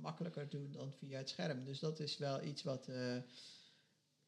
makkelijker 0.00 0.48
doen 0.48 0.72
dan 0.72 0.92
via 0.98 1.18
het 1.18 1.28
scherm. 1.28 1.64
Dus 1.64 1.78
dat 1.78 2.00
is 2.00 2.18
wel 2.18 2.42
iets 2.42 2.62
wat, 2.62 2.88
eh, 2.88 3.16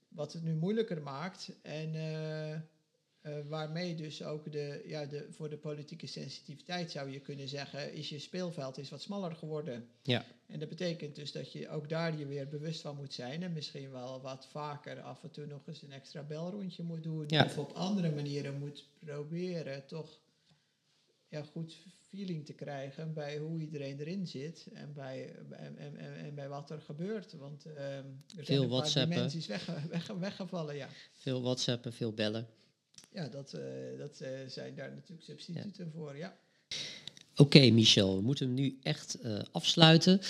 wat 0.09 0.33
het 0.33 0.43
nu 0.43 0.55
moeilijker 0.55 1.03
maakt. 1.03 1.51
En 1.63 1.95
eh, 1.95 2.53
eh, 2.55 2.61
waarmee 3.49 3.95
dus 3.95 4.23
ook 4.23 4.53
de, 4.53 4.83
ja, 4.87 5.07
de, 5.07 5.27
voor 5.31 5.49
de 5.49 5.57
politieke 5.57 6.07
sensitiviteit 6.07 6.91
zou 6.91 7.11
je 7.11 7.21
kunnen 7.21 7.49
zeggen, 7.49 7.93
is 7.93 8.09
je 8.09 8.19
speelveld 8.19 8.79
is 8.79 8.91
wat 8.91 9.03
smaller 9.03 9.35
geworden. 9.35 9.89
Ja. 10.03 10.25
En 10.47 10.59
dat 10.59 10.69
betekent 10.69 11.15
dus 11.15 11.33
dat 11.33 11.53
je 11.53 11.69
ook 11.69 11.89
daar 11.89 12.19
je 12.19 12.27
weer 12.27 12.49
bewust 12.49 12.81
van 12.81 12.97
moet 12.97 13.15
zijn 13.15 13.43
en 13.43 13.53
misschien 13.53 13.91
wel 13.91 14.21
wat 14.21 14.47
vaker 14.47 15.01
af 15.01 15.23
en 15.23 15.31
toe 15.31 15.47
nog 15.47 15.67
eens 15.67 15.83
een 15.83 15.93
extra 15.93 16.23
belrondje 16.23 16.83
moet 16.83 17.03
doen. 17.03 17.25
Ja. 17.27 17.45
Of 17.45 17.59
op 17.59 17.73
andere 17.73 18.11
manieren 18.11 18.59
moet 18.59 18.89
proberen 18.99 19.87
toch 19.87 20.19
ja, 21.29 21.43
goed 21.43 21.77
feeling 22.09 22.47
te 22.47 22.53
krijgen 22.53 23.13
bij 23.13 23.39
hoe 23.39 23.61
iedereen 23.61 24.01
erin 24.01 24.27
zit 24.27 24.67
en 24.73 24.93
bij, 24.93 25.35
en, 25.51 25.77
en, 25.77 25.97
en, 26.17 26.35
bij 26.35 26.49
wat 26.49 26.71
er 26.71 26.81
gebeurt. 26.81 27.33
Want 27.33 27.65
ehm, 27.67 27.79
er 27.79 28.45
zijn 28.45 28.47
Veel 28.47 28.63
een 28.63 28.69
paar 28.69 28.93
dimensies 29.09 29.47
wegge- 29.47 30.19
weggevallen, 30.19 30.77
ja. 30.77 30.89
Veel 31.13 31.43
whatsappen, 31.43 31.93
veel 31.93 32.13
bellen. 32.13 32.47
Ja, 33.13 33.29
dat, 33.29 33.53
eh, 33.53 33.63
dat 33.99 34.21
eh, 34.21 34.31
zijn 34.47 34.75
daar 34.75 34.91
natuurlijk 34.91 35.23
substituten 35.23 35.91
voor, 35.95 36.17
ja. 36.17 36.37
Oké, 37.37 37.71
Michel, 37.71 38.17
we 38.17 38.23
moeten 38.23 38.47
hem 38.47 38.55
nu 38.55 38.79
echt 38.83 39.15
eh, 39.15 39.39
afsluiten. 39.53 40.21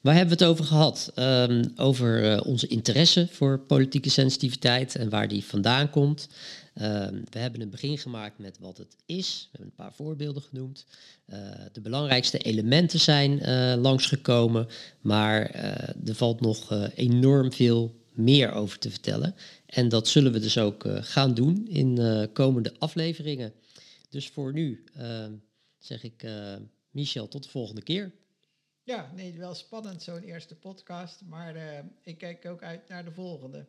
Waar 0.00 0.14
hebben 0.14 0.38
we 0.38 0.44
het 0.44 0.52
over 0.52 0.64
gehad? 0.64 1.12
Ehm, 1.14 1.64
over 1.76 2.42
onze 2.44 2.66
interesse 2.66 3.28
voor 3.30 3.58
politieke 3.58 4.10
sensitiviteit 4.10 4.94
en 4.96 5.08
waar 5.10 5.28
die 5.28 5.44
vandaan 5.44 5.90
komt. 5.90 6.28
Ehm, 6.78 7.22
we 7.30 7.38
hebben 7.38 7.60
een 7.60 7.70
begin 7.70 7.98
gemaakt 7.98 8.38
met 8.38 8.58
wat 8.58 8.78
het 8.78 8.96
is. 9.06 9.40
We 9.42 9.48
hebben 9.50 9.68
een 9.68 9.84
paar 9.84 9.94
voorbeelden 9.94 10.42
genoemd. 10.42 10.86
Eh, 11.24 11.38
de 11.72 11.80
belangrijkste 11.80 12.38
elementen 12.38 13.00
zijn 13.00 13.40
eh, 13.40 13.74
langsgekomen, 13.76 14.68
maar 15.00 15.50
eh, 15.50 16.08
er 16.08 16.14
valt 16.14 16.40
nog 16.40 16.88
enorm 16.94 17.52
veel 17.52 17.94
meer 18.12 18.52
over 18.52 18.78
te 18.78 18.90
vertellen. 18.90 19.34
En 19.66 19.88
dat 19.88 20.08
zullen 20.08 20.32
we 20.32 20.38
dus 20.38 20.58
ook 20.58 20.84
gaan 20.88 21.34
doen 21.34 21.68
in 21.68 22.28
komende 22.32 22.74
afleveringen. 22.78 23.52
Dus 24.10 24.28
voor 24.28 24.52
nu 24.52 24.84
ehm, 24.94 25.32
zeg 25.78 26.02
ik, 26.02 26.26
Michel, 26.90 27.28
tot 27.28 27.42
de 27.42 27.48
volgende 27.48 27.82
keer. 27.82 28.12
Ja, 28.82 29.12
nee, 29.14 29.38
wel 29.38 29.54
spannend 29.54 30.02
zo'n 30.02 30.22
eerste 30.22 30.54
podcast, 30.54 31.22
maar 31.24 31.84
ik 32.02 32.18
kijk 32.18 32.46
ook 32.46 32.62
uit 32.62 32.88
naar 32.88 33.04
de 33.04 33.12
volgende. 33.12 33.66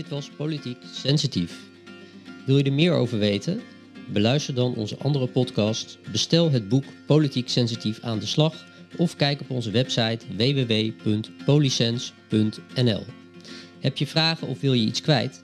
Dit 0.00 0.08
was 0.08 0.30
Politiek 0.36 0.76
Sensitief. 0.92 1.58
Wil 2.46 2.56
je 2.56 2.64
er 2.64 2.72
meer 2.72 2.92
over 2.92 3.18
weten? 3.18 3.60
Beluister 4.08 4.54
dan 4.54 4.74
onze 4.74 4.96
andere 4.98 5.26
podcast, 5.26 5.98
bestel 6.12 6.50
het 6.50 6.68
boek 6.68 6.84
Politiek 7.06 7.48
Sensitief 7.48 8.00
aan 8.00 8.18
de 8.18 8.26
slag 8.26 8.64
of 8.96 9.16
kijk 9.16 9.40
op 9.40 9.50
onze 9.50 9.70
website 9.70 10.18
www.polisens.nl. 10.36 13.04
Heb 13.80 13.96
je 13.96 14.06
vragen 14.06 14.48
of 14.48 14.60
wil 14.60 14.72
je 14.72 14.86
iets 14.86 15.00
kwijt? 15.00 15.40